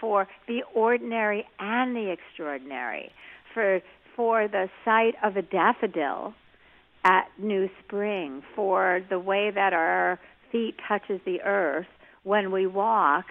for 0.00 0.28
the 0.46 0.62
ordinary 0.74 1.46
and 1.58 1.96
the 1.96 2.10
extraordinary, 2.10 3.10
for 3.54 3.80
for 4.14 4.48
the 4.48 4.68
sight 4.84 5.14
of 5.22 5.36
a 5.36 5.42
daffodil 5.42 6.34
at 7.04 7.28
New 7.38 7.70
Spring, 7.84 8.42
for 8.54 9.00
the 9.08 9.18
way 9.18 9.50
that 9.50 9.72
our 9.72 10.18
feet 10.50 10.74
touches 10.86 11.20
the 11.24 11.40
earth 11.42 11.86
when 12.28 12.52
we 12.52 12.66
walk, 12.66 13.24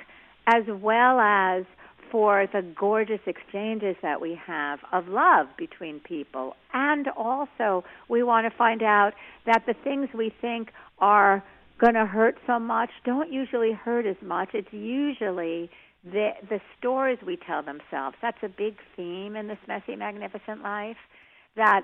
as 0.48 0.64
well 0.68 1.20
as 1.20 1.64
for 2.12 2.48
the 2.52 2.64
gorgeous 2.80 3.20
exchanges 3.28 3.96
that 4.02 4.20
we 4.20 4.40
have 4.48 4.80
of 4.92 5.08
love 5.08 5.46
between 5.56 6.00
people. 6.00 6.56
And 6.74 7.08
also, 7.10 7.84
we 8.10 8.24
want 8.24 8.52
to 8.52 8.58
find 8.58 8.82
out 8.82 9.12
that 9.46 9.64
the 9.68 9.76
things 9.84 10.10
we 10.16 10.34
think 10.42 10.70
are 10.98 11.44
going 11.80 11.94
to 11.94 12.08
hurt 12.08 12.38
so 12.48 12.58
much 12.58 12.90
don't 13.06 13.32
usually 13.32 13.72
hurt 13.72 14.08
as 14.08 14.16
much. 14.24 14.50
It's 14.54 14.74
usually 14.74 15.70
the 16.04 16.32
the 16.50 16.60
stories 16.80 17.20
we 17.26 17.38
tell 17.38 17.62
themselves. 17.62 18.16
That's 18.22 18.42
a 18.42 18.50
big 18.50 18.78
theme 18.96 19.36
in 19.36 19.48
this 19.48 19.60
messy, 19.68 19.96
magnificent 19.96 20.64
life. 20.64 20.98
That 21.56 21.82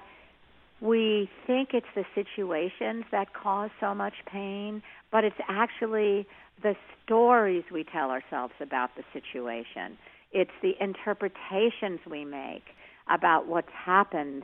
we 0.81 1.29
think 1.45 1.69
it's 1.73 1.93
the 1.95 2.05
situations 2.15 3.05
that 3.11 3.33
cause 3.33 3.69
so 3.79 3.93
much 3.93 4.13
pain, 4.25 4.81
but 5.11 5.23
it's 5.23 5.39
actually 5.47 6.25
the 6.61 6.75
stories 7.03 7.63
we 7.71 7.83
tell 7.83 8.09
ourselves 8.09 8.53
about 8.59 8.91
the 8.95 9.03
situation. 9.13 9.97
It's 10.31 10.51
the 10.61 10.73
interpretations 10.79 11.99
we 12.09 12.25
make 12.25 12.63
about 13.09 13.47
what's 13.47 13.71
happened, 13.73 14.43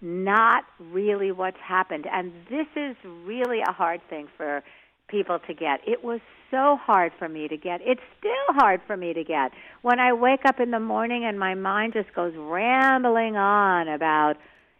not 0.00 0.64
really 0.78 1.32
what's 1.32 1.60
happened. 1.66 2.06
And 2.12 2.32
this 2.50 2.66
is 2.76 2.96
really 3.24 3.60
a 3.60 3.72
hard 3.72 4.00
thing 4.10 4.28
for 4.36 4.62
people 5.08 5.38
to 5.46 5.54
get. 5.54 5.80
It 5.86 6.04
was 6.04 6.20
so 6.50 6.76
hard 6.80 7.12
for 7.18 7.28
me 7.28 7.48
to 7.48 7.56
get. 7.56 7.80
It's 7.82 8.00
still 8.18 8.54
hard 8.54 8.80
for 8.86 8.96
me 8.96 9.12
to 9.12 9.24
get. 9.24 9.52
When 9.82 10.00
I 10.00 10.12
wake 10.12 10.44
up 10.46 10.60
in 10.60 10.70
the 10.70 10.80
morning 10.80 11.24
and 11.24 11.38
my 11.38 11.54
mind 11.54 11.92
just 11.92 12.14
goes 12.14 12.34
rambling 12.36 13.36
on 13.36 13.88
about, 13.88 14.34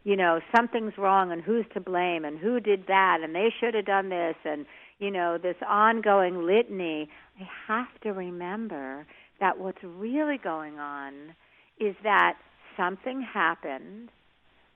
you 0.05 0.17
know, 0.17 0.41
something's 0.55 0.97
wrong 0.99 1.33
and 1.33 1.43
who's 1.43 1.67
to 1.75 1.81
blame 1.81 2.25
and 2.25 2.39
who 2.39 2.61
did 2.61 2.87
that 2.89 3.19
and 3.23 3.35
they 3.35 3.53
should 3.61 3.75
have 3.75 3.87
done 3.87 4.09
this 4.09 4.37
and, 4.45 4.67
you 5.01 5.11
know, 5.11 5.39
this 5.39 5.57
ongoing 5.67 6.47
litany, 6.47 7.09
I 7.41 7.49
have 7.67 8.01
to 8.03 8.11
remember 8.11 9.07
that 9.41 9.59
what's 9.59 9.83
really 9.83 10.39
going 10.39 10.79
on 10.79 11.35
is 11.81 11.97
that 12.05 12.35
something 12.77 13.23
happened 13.23 14.11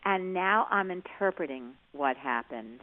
and 0.05 0.35
now 0.35 0.67
I'm 0.71 0.91
interpreting 0.91 1.73
what 1.93 2.17
happened 2.17 2.81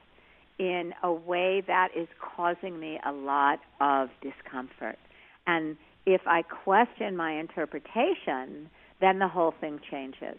in 0.60 0.94
a 1.04 1.12
way 1.12 1.64
that 1.68 1.90
is 1.96 2.08
causing 2.36 2.80
me 2.80 3.00
a 3.06 3.12
lot 3.12 3.60
of 3.80 4.10
discomfort. 4.22 4.98
And 5.48 5.76
if 6.06 6.22
I 6.28 6.44
question 6.44 7.18
my 7.18 7.40
interpretation, 7.40 8.70
then 9.00 9.20
the 9.20 9.28
whole 9.28 9.54
thing 9.60 9.80
changes. 9.90 10.38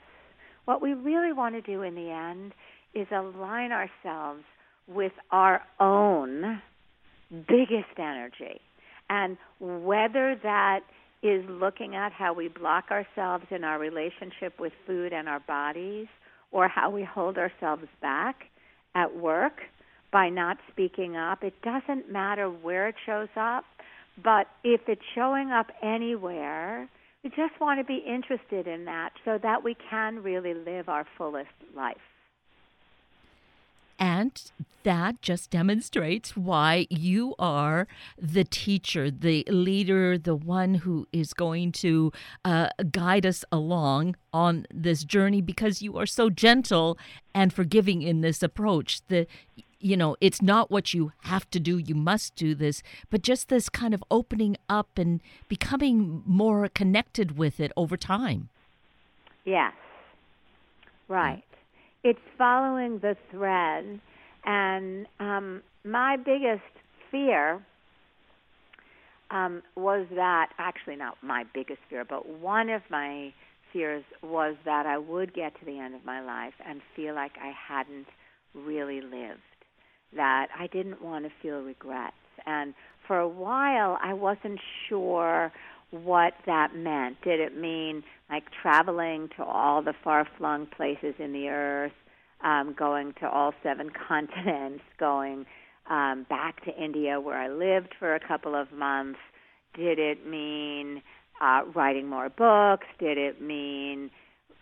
What 0.65 0.81
we 0.81 0.95
really 0.95 1.33
want 1.33 1.57
to 1.57 1.61
do 1.61 1.83
in 1.83 1.95
the 1.97 2.11
end 2.11 2.53
is 2.95 3.09
align 3.11 3.73
ourselves 3.73 4.45
with 4.87 5.13
our 5.31 5.63
own 5.81 6.63
biggest 7.33 7.99
energy. 7.99 8.61
And 9.11 9.37
whether 9.61 10.39
that 10.43 10.81
is 11.23 11.45
looking 11.49 11.95
at 11.95 12.13
how 12.13 12.33
we 12.33 12.49
block 12.49 12.87
ourselves 12.91 13.45
in 13.51 13.65
our 13.65 13.79
relationship 13.79 14.59
with 14.59 14.73
food 14.87 15.13
and 15.13 15.29
our 15.29 15.41
bodies, 15.41 16.07
or 16.51 16.69
how 16.69 16.91
we 16.91 17.03
hold 17.03 17.39
ourselves 17.39 17.85
back 18.01 18.45
at 18.95 19.17
work, 19.17 19.61
by 20.13 20.29
not 20.29 20.59
speaking 20.71 21.17
up. 21.17 21.43
It 21.43 21.55
doesn't 21.63 22.13
matter 22.13 22.49
where 22.49 22.87
it 22.89 22.95
shows 23.05 23.31
up, 23.35 23.65
but 24.23 24.47
if 24.63 24.83
it's 24.87 25.03
showing 25.15 25.51
up 25.51 25.69
anywhere, 25.83 26.89
we 27.25 27.31
just 27.31 27.59
want 27.61 27.81
to 27.81 27.85
be 27.85 28.05
interested 28.07 28.67
in 28.67 28.85
that 28.85 29.11
so 29.25 29.39
that 29.43 29.65
we 29.65 29.75
can 29.91 30.23
really 30.23 30.55
live 30.55 30.89
our 30.89 31.07
fullest 31.17 31.49
life. 31.75 31.97
And 34.03 34.33
that 34.83 35.23
just 35.23 35.51
demonstrates 35.51 36.37
why 36.37 36.89
you 36.91 37.37
are 37.39 37.87
the 38.21 38.43
teacher, 38.43 39.13
the 39.13 39.45
leader, 39.49 40.19
the 40.19 40.35
one 40.35 40.75
who 40.75 41.07
is 41.13 41.33
going 41.33 41.71
to 41.71 42.11
uh, 42.45 42.71
guide 42.91 43.25
us 43.25 43.45
along 43.53 44.17
on 44.33 44.67
this 44.75 45.05
journey 45.05 45.41
because 45.41 45.83
you 45.83 45.97
are 45.99 46.07
so 46.07 46.31
gentle 46.31 46.99
and 47.33 47.53
forgiving 47.53 48.03
in 48.03 48.23
this 48.23 48.43
approach. 48.43 49.03
The 49.07 49.29
you 49.79 49.97
know, 49.97 50.17
it's 50.21 50.43
not 50.43 50.69
what 50.69 50.93
you 50.93 51.13
have 51.23 51.49
to 51.51 51.61
do, 51.61 51.79
you 51.79 51.95
must 51.95 52.35
do 52.35 52.57
this, 52.57 52.83
but 53.09 53.23
just 53.23 53.49
this 53.49 53.69
kind 53.69 53.95
of 53.95 54.03
opening 54.11 54.57
up 54.69 54.99
and 54.99 55.21
becoming 55.49 56.25
more 56.27 56.69
connected 56.69 57.39
with 57.39 57.61
it 57.61 57.71
over 57.77 57.97
time. 57.97 58.49
Yes. 59.45 59.75
Right. 61.07 61.45
It's 62.05 62.19
following 62.37 62.99
the 62.99 63.17
thread. 63.31 64.01
And 64.45 65.07
um, 65.21 65.63
my 65.85 66.17
biggest 66.17 66.63
fear 67.11 67.65
um, 69.31 69.63
was 69.77 70.07
that, 70.15 70.49
actually, 70.59 70.97
not 70.97 71.17
my 71.23 71.45
biggest 71.55 71.81
fear, 71.89 72.05
but 72.05 72.29
one 72.29 72.69
of 72.69 72.83
my 72.91 73.33
fears 73.73 74.05
was 74.23 74.57
that 74.65 74.85
I 74.85 74.99
would 74.99 75.33
get 75.33 75.59
to 75.61 75.65
the 75.65 75.79
end 75.79 75.95
of 75.95 76.05
my 76.05 76.21
life 76.21 76.55
and 76.67 76.81
feel 76.95 77.15
like 77.15 77.33
I 77.41 77.53
hadn't 77.69 78.07
really 78.55 79.01
lived 79.01 79.41
that 80.15 80.49
I 80.59 80.67
didn't 80.67 81.03
want 81.03 81.25
to 81.25 81.31
feel 81.41 81.61
regrets. 81.63 82.15
And 82.45 82.75
for 83.07 83.19
a 83.19 83.29
while, 83.29 83.99
I 84.03 84.13
wasn't 84.13 84.61
sure 84.89 85.53
what 85.93 86.33
that 86.47 86.75
meant. 86.75 87.19
Did 87.23 87.39
it 87.39 87.57
mean 87.57 88.03
like 88.29 88.45
traveling 88.63 89.29
to 89.37 89.45
all 89.45 89.83
the 89.83 89.95
far 90.03 90.27
flung 90.37 90.67
places 90.67 91.15
in 91.19 91.33
the 91.33 91.49
earth, 91.49 91.93
um, 92.43 92.75
going 92.77 93.15
to 93.21 93.29
all 93.29 93.55
seven 93.63 93.91
continents, 94.09 94.83
going 94.99 95.47
um, 95.89 96.27
back 96.29 96.65
to 96.65 96.83
India 96.83 97.21
where 97.21 97.39
I 97.39 97.49
lived 97.49 97.95
for 97.99 98.15
a 98.15 98.21
couple 98.21 98.55
of 98.55 98.73
months? 98.73 99.21
Did 99.75 99.99
it 99.99 100.27
mean 100.27 101.03
uh, 101.41 101.63
writing 101.75 102.09
more 102.09 102.29
books? 102.29 102.87
Did 102.99 103.19
it 103.19 103.41
mean 103.41 104.11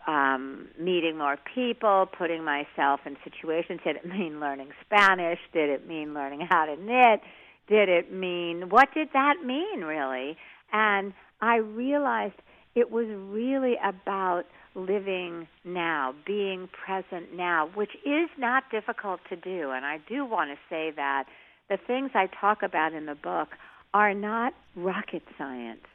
um, 0.06 0.68
meeting 0.78 1.18
more 1.18 1.36
people, 1.54 2.06
putting 2.06 2.44
myself 2.44 3.00
in 3.04 3.16
situations. 3.24 3.80
Did 3.84 3.96
it 3.96 4.06
mean 4.06 4.40
learning 4.40 4.70
Spanish? 4.84 5.38
Did 5.52 5.70
it 5.70 5.86
mean 5.86 6.14
learning 6.14 6.46
how 6.48 6.66
to 6.66 6.76
knit? 6.76 7.20
Did 7.68 7.88
it 7.88 8.12
mean, 8.12 8.68
what 8.68 8.92
did 8.94 9.10
that 9.12 9.44
mean 9.44 9.82
really? 9.82 10.36
And 10.72 11.12
I 11.40 11.56
realized 11.56 12.34
it 12.74 12.90
was 12.90 13.06
really 13.08 13.76
about 13.84 14.44
living 14.74 15.48
now, 15.64 16.14
being 16.26 16.68
present 16.68 17.34
now, 17.34 17.70
which 17.74 17.90
is 18.04 18.28
not 18.38 18.64
difficult 18.70 19.20
to 19.28 19.36
do. 19.36 19.70
And 19.70 19.84
I 19.84 19.98
do 20.08 20.24
want 20.24 20.50
to 20.50 20.56
say 20.68 20.92
that 20.94 21.24
the 21.68 21.78
things 21.86 22.10
I 22.14 22.28
talk 22.40 22.62
about 22.62 22.92
in 22.92 23.06
the 23.06 23.14
book 23.14 23.48
are 23.92 24.14
not 24.14 24.52
rocket 24.76 25.22
science. 25.36 25.86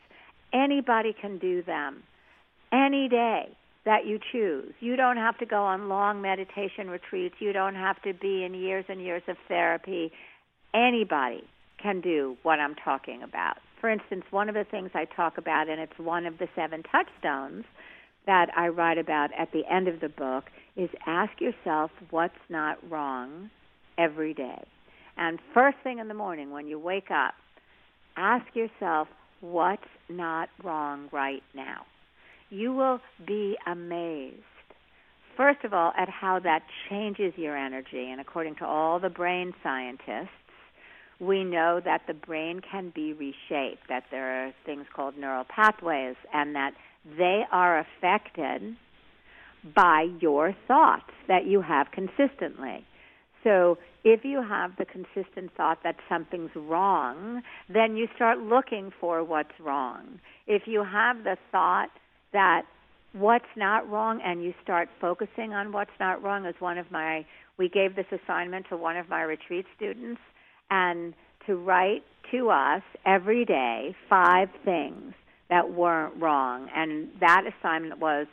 Anybody 0.53 1.13
can 1.19 1.38
do 1.38 1.63
them 1.63 2.03
any 2.71 3.07
day 3.07 3.49
that 3.85 4.05
you 4.05 4.19
choose. 4.31 4.73
You 4.79 4.95
don't 4.95 5.17
have 5.17 5.38
to 5.38 5.45
go 5.45 5.63
on 5.63 5.88
long 5.88 6.21
meditation 6.21 6.89
retreats. 6.89 7.35
You 7.39 7.53
don't 7.53 7.75
have 7.75 8.01
to 8.01 8.13
be 8.13 8.43
in 8.43 8.53
years 8.53 8.85
and 8.89 8.99
years 9.01 9.21
of 9.27 9.38
therapy. 9.47 10.11
Anybody 10.73 11.43
can 11.81 12.01
do 12.01 12.35
what 12.43 12.59
I'm 12.59 12.75
talking 12.75 13.21
about. 13.21 13.57
For 13.86 13.91
instance, 13.91 14.24
one 14.32 14.50
of 14.50 14.56
the 14.56 14.63
things 14.63 14.89
I 14.95 15.06
talk 15.06 15.38
about, 15.38 15.69
and 15.69 15.80
it's 15.80 16.00
one 16.00 16.26
of 16.26 16.39
the 16.39 16.48
seven 16.56 16.82
touchstones 16.91 17.65
that 18.26 18.48
I 18.58 18.69
write 18.69 18.98
about 18.98 19.30
at 19.38 19.52
the 19.52 19.62
end 19.71 19.88
of 19.88 20.00
the 20.00 20.10
book, 20.10 20.45
is 20.76 20.89
ask 21.06 21.39
yourself 21.39 21.91
what's 22.10 22.34
not 22.50 22.80
wrong 22.89 23.52
every 24.00 24.34
day. 24.34 24.65
And 25.17 25.38
first 25.54 25.78
thing 25.84 26.00
in 26.00 26.08
the 26.08 26.15
morning 26.15 26.50
when 26.50 26.65
you 26.65 26.80
wake 26.80 27.12
up, 27.12 27.36
ask 28.17 28.48
yourself 28.56 29.08
what's 29.41 29.84
not 30.10 30.50
wrong 30.63 31.08
right 31.12 31.43
now 31.54 31.86
you 32.50 32.74
will 32.74 33.00
be 33.28 33.56
amazed, 33.67 34.41
first 35.36 35.63
of 35.63 35.74
all, 35.74 35.91
at 35.98 36.10
how 36.10 36.39
that 36.39 36.62
changes 36.89 37.34
your 37.36 37.58
energy. 37.58 38.10
And 38.12 38.21
according 38.21 38.56
to 38.56 38.65
all 38.65 39.00
the 39.00 39.10
brain 39.10 39.54
scientists, 39.63 40.30
we 41.19 41.43
know 41.43 41.80
that 41.84 42.01
the 42.08 42.13
brain 42.13 42.62
can 42.69 42.91
be 42.93 43.13
reshaped, 43.13 43.88
that 43.89 44.04
there 44.12 44.45
are 44.47 44.54
things 44.65 44.86
called 44.93 45.17
neural 45.17 45.45
pathways, 45.45 46.15
and 46.34 46.56
that 46.56 46.73
they 47.17 47.43
are 47.51 47.80
affected 47.80 48.75
by 49.75 50.08
your 50.19 50.56
thoughts 50.67 51.12
that 51.28 51.45
you 51.45 51.62
have 51.62 51.88
consistently. 51.91 52.86
So 53.43 53.78
if 54.04 54.25
you 54.25 54.41
have 54.41 54.71
the 54.78 54.86
consistent 54.86 55.51
thought 55.56 55.80
that 55.84 55.95
something's 56.10 56.51
wrong, 56.56 57.41
then 57.69 57.95
you 57.95 58.08
start 58.15 58.39
looking 58.39 58.91
for 58.99 59.23
what's 59.23 59.60
wrong. 59.60 60.19
If 60.47 60.63
you 60.65 60.84
have 60.84 61.23
the 61.23 61.38
thought 61.51 61.89
that 62.34 62.63
what's 63.13 63.45
not 63.56 63.89
wrong 63.89 64.19
and 64.23 64.43
you 64.43 64.54
start 64.62 64.89
focusing 64.99 65.54
on 65.54 65.71
what's 65.71 65.97
not 65.99 66.21
wrong 66.21 66.45
is 66.45 66.56
one 66.60 66.78
of 66.78 66.91
my 66.91 67.25
we 67.58 67.69
gave 67.69 67.95
this 67.95 68.06
assignment 68.12 68.65
to 68.67 68.75
one 68.75 68.97
of 68.97 69.08
my 69.08 69.21
retreat 69.21 69.65
students 69.78 70.19
and 70.69 71.13
to 71.45 71.56
write 71.56 72.04
to 72.32 72.49
us 72.49 72.82
every 73.06 73.45
day 73.45 73.95
five 74.10 74.49
things 74.63 75.13
that 75.49 75.71
weren't 75.71 76.19
wrong. 76.19 76.69
And 76.75 77.10
that 77.19 77.43
assignment 77.45 77.99
was 77.99 78.28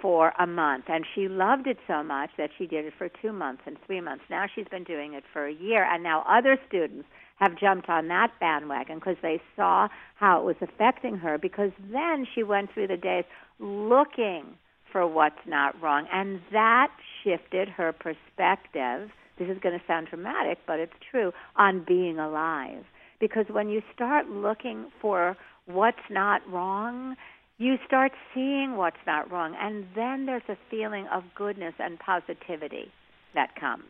for 0.00 0.32
a 0.38 0.46
month. 0.46 0.84
And 0.88 1.04
she 1.14 1.28
loved 1.28 1.66
it 1.66 1.78
so 1.86 2.02
much 2.02 2.30
that 2.36 2.50
she 2.58 2.66
did 2.66 2.84
it 2.84 2.92
for 2.98 3.08
2 3.08 3.32
months 3.32 3.62
and 3.66 3.76
3 3.86 4.00
months. 4.00 4.24
Now 4.30 4.46
she's 4.52 4.66
been 4.68 4.84
doing 4.84 5.14
it 5.14 5.24
for 5.32 5.46
a 5.46 5.52
year 5.52 5.84
and 5.84 6.02
now 6.02 6.24
other 6.28 6.58
students 6.68 7.06
have 7.36 7.56
jumped 7.58 7.88
on 7.88 8.08
that 8.08 8.32
bandwagon 8.40 8.96
because 8.96 9.16
they 9.22 9.40
saw 9.56 9.88
how 10.16 10.40
it 10.40 10.44
was 10.44 10.56
affecting 10.60 11.16
her 11.16 11.38
because 11.38 11.72
then 11.90 12.26
she 12.34 12.42
went 12.42 12.72
through 12.72 12.86
the 12.88 12.96
days 12.96 13.24
looking 13.58 14.44
for 14.90 15.06
what's 15.06 15.46
not 15.46 15.80
wrong. 15.80 16.06
And 16.12 16.40
that 16.52 16.92
shifted 17.24 17.68
her 17.68 17.92
perspective 17.92 19.10
this 19.38 19.48
is 19.48 19.58
going 19.62 19.78
to 19.78 19.84
sound 19.86 20.08
dramatic 20.08 20.58
but 20.66 20.78
it's 20.78 20.92
true 21.10 21.32
on 21.56 21.84
being 21.86 22.18
alive. 22.18 22.84
Because 23.20 23.46
when 23.48 23.68
you 23.68 23.82
start 23.94 24.28
looking 24.28 24.86
for 25.00 25.36
what's 25.66 26.10
not 26.10 26.42
wrong 26.50 27.16
you 27.58 27.76
start 27.86 28.12
seeing 28.34 28.76
what's 28.76 28.96
not 29.06 29.30
wrong 29.30 29.54
and 29.58 29.86
then 29.94 30.26
there's 30.26 30.42
a 30.48 30.56
feeling 30.70 31.06
of 31.12 31.22
goodness 31.34 31.74
and 31.78 31.98
positivity 31.98 32.90
that 33.34 33.54
comes 33.54 33.84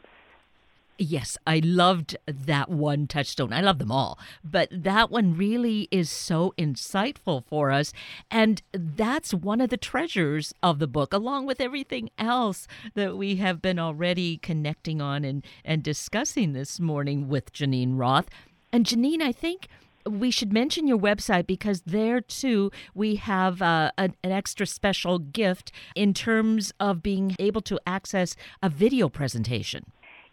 Yes, 1.03 1.37
I 1.49 1.61
loved 1.65 2.17
that 2.27 2.69
one 2.69 3.09
touchstone. 3.09 3.53
I 3.53 3.61
love 3.61 3.81
them 3.81 3.91
all, 3.91 4.21
but 4.45 4.69
that 4.71 5.11
one 5.11 5.37
really 5.37 5.89
is 5.91 6.09
so 6.09 6.55
insightful 6.57 7.45
for 7.45 7.73
us. 7.73 7.93
And 8.31 8.63
that's 8.73 9.35
one 9.35 9.61
of 9.61 9.71
the 9.71 9.77
treasures 9.77 10.55
of 10.63 10.79
the 10.79 10.87
book, 10.87 11.13
along 11.13 11.47
with 11.47 11.61
everything 11.61 12.11
else 12.19 12.69
that 12.95 13.17
we 13.17 13.37
have 13.37 13.61
been 13.61 13.81
already 13.81 14.37
connecting 14.37 15.03
on 15.03 15.25
and, 15.25 15.45
and 15.65 15.83
discussing 15.83 16.53
this 16.53 16.79
morning 16.79 17.29
with 17.29 17.53
Geneen 17.53 17.99
Roth. 17.99 18.31
And 18.73 18.87
Geneen, 18.87 19.23
I 19.23 19.33
think 19.33 19.67
we 20.07 20.31
should 20.31 20.53
mention 20.53 20.87
your 20.87 20.99
website 20.99 21.49
because 21.49 21.83
there 21.83 22.21
too 22.21 22.71
we 22.95 23.17
have 23.17 23.61
uh, 23.61 23.91
an, 23.99 24.15
an, 24.23 24.31
extra 24.33 24.67
special 24.67 25.19
gift 25.19 25.73
in 25.95 26.15
terms 26.15 26.73
of 26.81 27.03
being 27.03 27.37
able 27.39 27.61
to 27.63 27.79
access 27.87 28.37
a 28.63 28.69
video 28.69 29.09
presentation. 29.09 29.85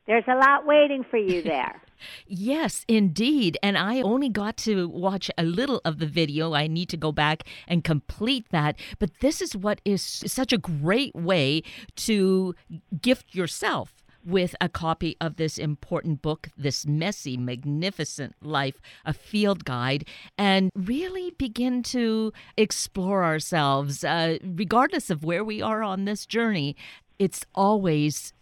there's 0.07 0.25
a 0.29 0.35
lot 0.37 0.67
waiting 0.67 1.05
for 1.11 1.17
you 1.19 1.43
there. 1.55 1.81
yes, 2.27 2.85
indeed. 2.89 3.59
And 3.63 3.77
I 3.79 4.01
only 4.03 4.29
got 4.29 4.57
to 4.59 4.89
watch 4.89 5.31
a 5.39 5.43
little 5.43 5.81
of 5.85 5.99
the 5.99 6.07
video. 6.07 6.55
I 6.55 6.67
need 6.67 6.89
to 6.91 6.97
go 6.97 7.13
back 7.13 7.45
and 7.67 7.83
complete 7.83 8.47
that. 8.51 8.77
But 8.99 9.11
this 9.21 9.41
is 9.41 9.57
what 9.57 9.81
is 9.85 10.03
such 10.03 10.53
a 10.53 10.59
great 10.59 11.15
way 11.15 11.63
to 11.97 12.55
gift 13.01 13.35
yourself 13.35 13.95
with 14.27 14.57
a 14.61 14.69
copy 14.69 15.17
of 15.21 15.37
this 15.37 15.57
important 15.57 16.21
book, 16.21 16.49
this 16.57 16.85
messy, 16.85 17.37
magnificent 17.37 18.35
life, 18.43 18.81
a 19.05 19.13
field 19.13 19.65
guide, 19.65 20.05
and 20.37 20.71
really 20.75 21.31
begin 21.39 21.83
to 21.85 22.33
explore 22.57 23.25
ourselves, 23.25 24.03
uh, 24.03 24.39
regardless 24.43 25.11
of 25.11 25.25
where 25.25 25.45
we 25.45 25.63
are 25.63 25.83
on 25.83 26.05
this 26.05 26.27
journey. 26.27 26.77
It's 27.19 27.47
always 27.55 28.33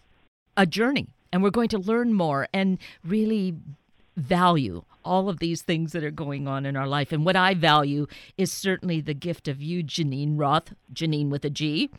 a 0.56 0.66
journey, 0.66 1.08
and 1.32 1.42
we're 1.42 1.50
going 1.50 1.68
to 1.68 1.78
learn 1.78 2.14
more 2.14 2.48
and 2.52 2.78
really 3.04 3.54
value 4.16 4.84
all 5.04 5.28
of 5.28 5.38
these 5.38 5.62
things 5.62 5.92
that 5.92 6.02
are 6.02 6.10
going 6.10 6.48
on 6.48 6.64
in 6.64 6.76
our 6.76 6.86
life. 6.86 7.12
And 7.12 7.26
what 7.26 7.36
I 7.36 7.54
value 7.54 8.06
is 8.38 8.50
certainly 8.50 9.00
the 9.00 9.14
gift 9.14 9.48
of 9.48 9.60
you, 9.60 9.84
Geneen 9.84 10.38
Roth, 10.38 10.72
Geneen 10.92 11.28
with 11.28 11.44
a 11.44 11.50
G. 11.50 11.90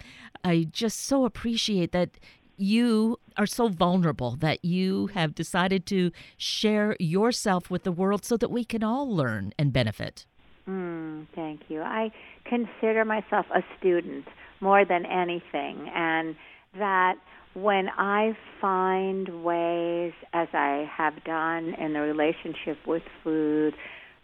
I 0.44 0.68
just 0.72 1.02
so 1.02 1.26
appreciate 1.26 1.92
that 1.92 2.18
you 2.58 3.20
are 3.38 3.46
so 3.46 3.68
vulnerable 3.68 4.36
that 4.38 4.64
you 4.64 5.08
have 5.08 5.36
decided 5.36 5.86
to 5.88 6.12
share 6.38 6.96
yourself 7.00 7.70
with 7.70 7.84
the 7.84 7.92
world 7.92 8.26
so 8.26 8.38
that 8.38 8.50
we 8.50 8.64
can 8.64 8.84
all 8.84 9.14
learn 9.14 9.54
and 9.58 9.74
benefit. 9.74 10.26
Mm, 10.68 11.28
thank 11.36 11.62
you. 11.70 11.82
I 11.82 12.12
consider 12.46 13.06
myself 13.06 13.46
a 13.54 13.62
student 13.78 14.26
more 14.62 14.86
than 14.86 15.06
anything, 15.06 15.90
and 15.94 16.36
that 16.78 17.16
when 17.54 17.90
I 17.98 18.38
find 18.60 19.44
ways, 19.44 20.14
as 20.34 20.48
I 20.54 20.90
have 20.92 21.24
done 21.24 21.74
in 21.80 21.94
the 21.94 22.02
relationship 22.02 22.78
with 22.86 23.04
food, 23.24 23.76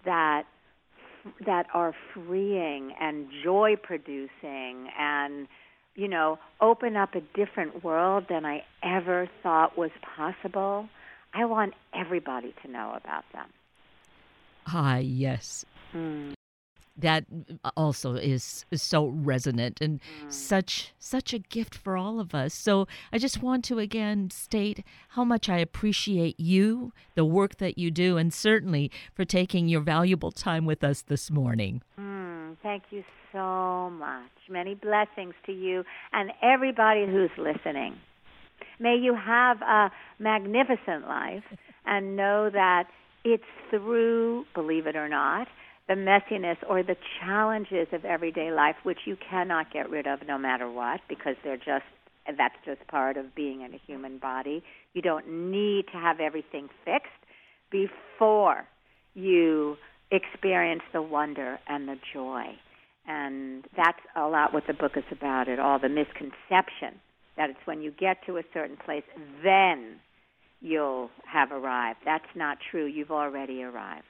that 0.05 0.43
that 1.45 1.67
are 1.73 1.93
freeing 2.13 2.93
and 2.99 3.27
joy 3.43 3.75
producing 3.81 4.87
and 4.97 5.47
you 5.95 6.07
know, 6.07 6.39
open 6.59 6.95
up 6.95 7.15
a 7.15 7.21
different 7.35 7.83
world 7.83 8.25
than 8.29 8.45
I 8.45 8.63
ever 8.83 9.29
thought 9.43 9.77
was 9.77 9.91
possible. 10.15 10.87
I 11.33 11.45
want 11.45 11.73
everybody 11.93 12.53
to 12.63 12.71
know 12.71 12.93
about 12.95 13.23
them. 13.33 13.47
Ah, 14.67 14.97
yes. 14.97 15.65
Mm. 15.93 16.33
That 16.97 17.25
also 17.75 18.15
is, 18.15 18.65
is 18.69 18.81
so 18.81 19.07
resonant 19.07 19.79
and 19.81 19.99
mm. 19.99 20.31
such 20.31 20.93
such 20.99 21.33
a 21.33 21.39
gift 21.39 21.73
for 21.73 21.97
all 21.97 22.19
of 22.19 22.35
us. 22.35 22.53
So 22.53 22.85
I 23.11 23.17
just 23.17 23.41
want 23.41 23.63
to 23.65 23.79
again 23.79 24.29
state 24.29 24.83
how 25.09 25.23
much 25.23 25.49
I 25.49 25.57
appreciate 25.57 26.39
you, 26.39 26.91
the 27.15 27.25
work 27.25 27.57
that 27.57 27.77
you 27.77 27.91
do, 27.91 28.17
and 28.17 28.33
certainly 28.33 28.91
for 29.15 29.25
taking 29.25 29.67
your 29.67 29.81
valuable 29.81 30.31
time 30.31 30.65
with 30.65 30.83
us 30.83 31.01
this 31.01 31.31
morning. 31.31 31.81
Mm, 31.99 32.20
thank 32.63 32.83
you 32.91 33.03
so 33.31 33.89
much. 33.89 34.31
Many 34.49 34.75
blessings 34.75 35.33
to 35.45 35.51
you 35.51 35.83
and 36.13 36.31
everybody 36.41 37.05
who's 37.05 37.31
listening. 37.37 37.95
May 38.79 38.97
you 39.01 39.15
have 39.15 39.61
a 39.61 39.91
magnificent 40.19 41.07
life 41.07 41.43
and 41.85 42.15
know 42.15 42.49
that 42.51 42.85
it's 43.23 43.43
through, 43.69 44.45
believe 44.55 44.87
it 44.87 44.95
or 44.95 45.07
not, 45.07 45.47
the 45.87 45.93
messiness 45.93 46.57
or 46.67 46.83
the 46.83 46.95
challenges 47.19 47.87
of 47.91 48.05
everyday 48.05 48.51
life, 48.51 48.75
which 48.83 48.99
you 49.05 49.17
cannot 49.29 49.71
get 49.71 49.89
rid 49.89 50.07
of 50.07 50.19
no 50.27 50.37
matter 50.37 50.69
what, 50.69 51.01
because 51.09 51.35
they're 51.43 51.57
just 51.57 51.85
that's 52.37 52.55
just 52.65 52.87
part 52.87 53.17
of 53.17 53.33
being 53.35 53.61
in 53.61 53.73
a 53.73 53.81
human 53.87 54.17
body. 54.17 54.63
You 54.93 55.01
don't 55.01 55.51
need 55.51 55.85
to 55.91 55.97
have 55.97 56.19
everything 56.19 56.69
fixed 56.85 57.09
before 57.71 58.67
you 59.15 59.75
experience 60.11 60.81
the 60.93 61.01
wonder 61.01 61.59
and 61.67 61.87
the 61.87 61.97
joy 62.13 62.43
and 63.07 63.65
that's 63.75 63.99
a 64.15 64.27
lot 64.27 64.53
what 64.53 64.67
the 64.67 64.73
book 64.73 64.93
is 64.95 65.03
about 65.11 65.47
it 65.47 65.59
all 65.59 65.79
the 65.79 65.89
misconception 65.89 66.99
that 67.37 67.49
it's 67.49 67.59
when 67.65 67.81
you 67.81 67.91
get 67.91 68.17
to 68.25 68.37
a 68.37 68.43
certain 68.53 68.77
place 68.77 69.03
then 69.43 69.95
you'll 70.61 71.09
have 71.25 71.51
arrived 71.51 71.99
that's 72.05 72.25
not 72.35 72.57
true 72.69 72.85
you've 72.85 73.11
already 73.11 73.63
arrived 73.63 74.05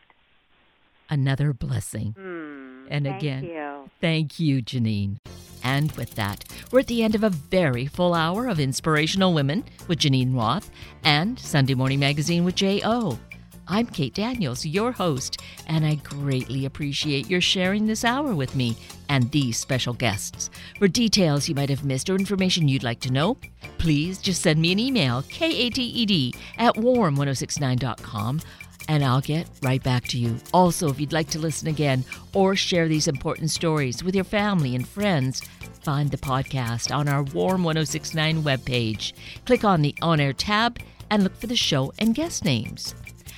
another 1.10 1.54
blessing 1.54 2.16
mm, 2.18 2.88
and 2.90 3.06
thank 3.06 3.18
again 3.18 3.44
you. 3.44 3.90
thank 4.02 4.40
you 4.40 4.62
Geneen. 4.62 5.18
and 5.64 5.92
with 5.94 6.16
that, 6.16 6.44
we're 6.72 6.80
at 6.80 6.88
the 6.88 7.04
end 7.04 7.14
of 7.16 7.24
a 7.24 7.30
very 7.30 7.86
full 7.86 8.14
hour 8.14 8.48
of 8.48 8.60
Inspirational 8.60 9.34
Women 9.34 9.64
with 9.88 10.00
Geneen 10.00 10.36
Roth 10.36 10.72
and 11.04 11.38
Sunday 11.38 11.76
Morning 11.76 12.00
Magazine 12.00 12.44
with 12.44 12.56
J.O. 12.56 13.20
I'm 13.68 13.86
Kate 13.86 14.14
Daniels, 14.14 14.66
your 14.66 14.92
host, 14.92 15.42
and 15.68 15.86
I 15.86 15.96
greatly 15.96 16.66
appreciate 16.66 17.30
your 17.30 17.42
sharing 17.42 17.86
this 17.86 18.04
hour 18.04 18.34
with 18.34 18.56
me 18.56 18.76
and 19.08 19.30
these 19.32 19.58
special 19.58 19.94
guests. 19.94 20.50
For 20.80 20.88
details 20.88 21.48
you 21.48 21.56
might 21.56 21.70
have 21.70 21.86
missed 21.86 22.10
or 22.10 22.16
information 22.16 22.68
you'd 22.68 22.84
like 22.84 23.00
to 23.02 23.12
know, 23.12 23.38
please 23.78 24.20
just 24.20 24.42
send 24.42 24.60
me 24.60 24.72
an 24.72 24.80
email, 24.80 25.24
kated 25.24 26.36
at 26.58 26.76
warm1069.com, 26.76 28.42
and 28.90 29.06
I'll 29.06 29.22
get 29.22 29.48
right 29.62 29.82
back 29.82 30.08
to 30.10 30.18
you. 30.18 30.38
Also, 30.54 30.90
if 30.90 31.00
you'd 31.00 31.14
like 31.14 31.30
to 31.30 31.40
listen 31.40 31.68
again 31.68 32.04
or 32.34 32.56
share 32.56 32.88
these 32.88 33.08
important 33.08 33.52
stories 33.52 34.04
with 34.04 34.16
your 34.16 34.24
family 34.24 34.76
and 34.76 34.88
friends, 34.88 35.42
find 35.84 36.10
the 36.10 36.18
podcast 36.18 36.94
on 36.94 37.08
our 37.08 37.24
Warm 37.24 37.64
1069 37.64 38.44
webpage. 38.44 39.14
Click 39.46 39.64
on 39.64 39.82
the 39.82 39.96
On 40.02 40.20
Air 40.20 40.34
tab 40.34 40.80
and 41.10 41.24
look 41.24 41.36
for 41.38 41.48
the 41.48 41.56
show 41.56 41.94
and 42.00 42.16
guest 42.16 42.44
names. 42.44 42.96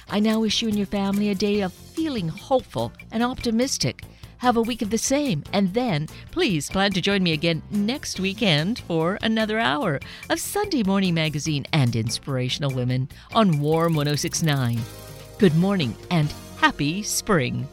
I 0.10 0.20
now 0.20 0.40
wish 0.40 0.62
you 0.62 0.68
and 0.68 0.78
your 0.78 0.88
family 0.88 1.30
a 1.30 1.36
day 1.36 1.62
of 1.62 1.74
feeling 1.74 2.28
hopeful 2.28 2.92
and 3.12 3.24
optimistic. 3.24 4.04
Have 4.38 4.58
a 4.58 4.62
week 4.62 4.82
of 4.82 4.90
the 4.90 4.98
same, 4.98 5.44
and 5.54 5.74
then 5.74 6.08
please 6.32 6.70
plan 6.70 6.92
to 6.92 7.02
join 7.02 7.24
me 7.24 7.32
again 7.32 7.62
next 7.72 8.20
weekend 8.20 8.80
for 8.80 9.18
another 9.22 9.58
hour 9.58 10.00
of 10.30 10.40
Sunday 10.40 10.84
Morning 10.84 11.14
Magazine 11.14 11.66
and 11.72 11.96
Inspirational 11.96 12.72
Women 12.72 13.08
on 13.34 13.60
Warm 13.60 13.96
1069. 13.96 14.80
Good 15.40 15.56
morning 15.56 15.96
and 16.12 16.34
happy 16.58 17.04
spring. 17.04 17.68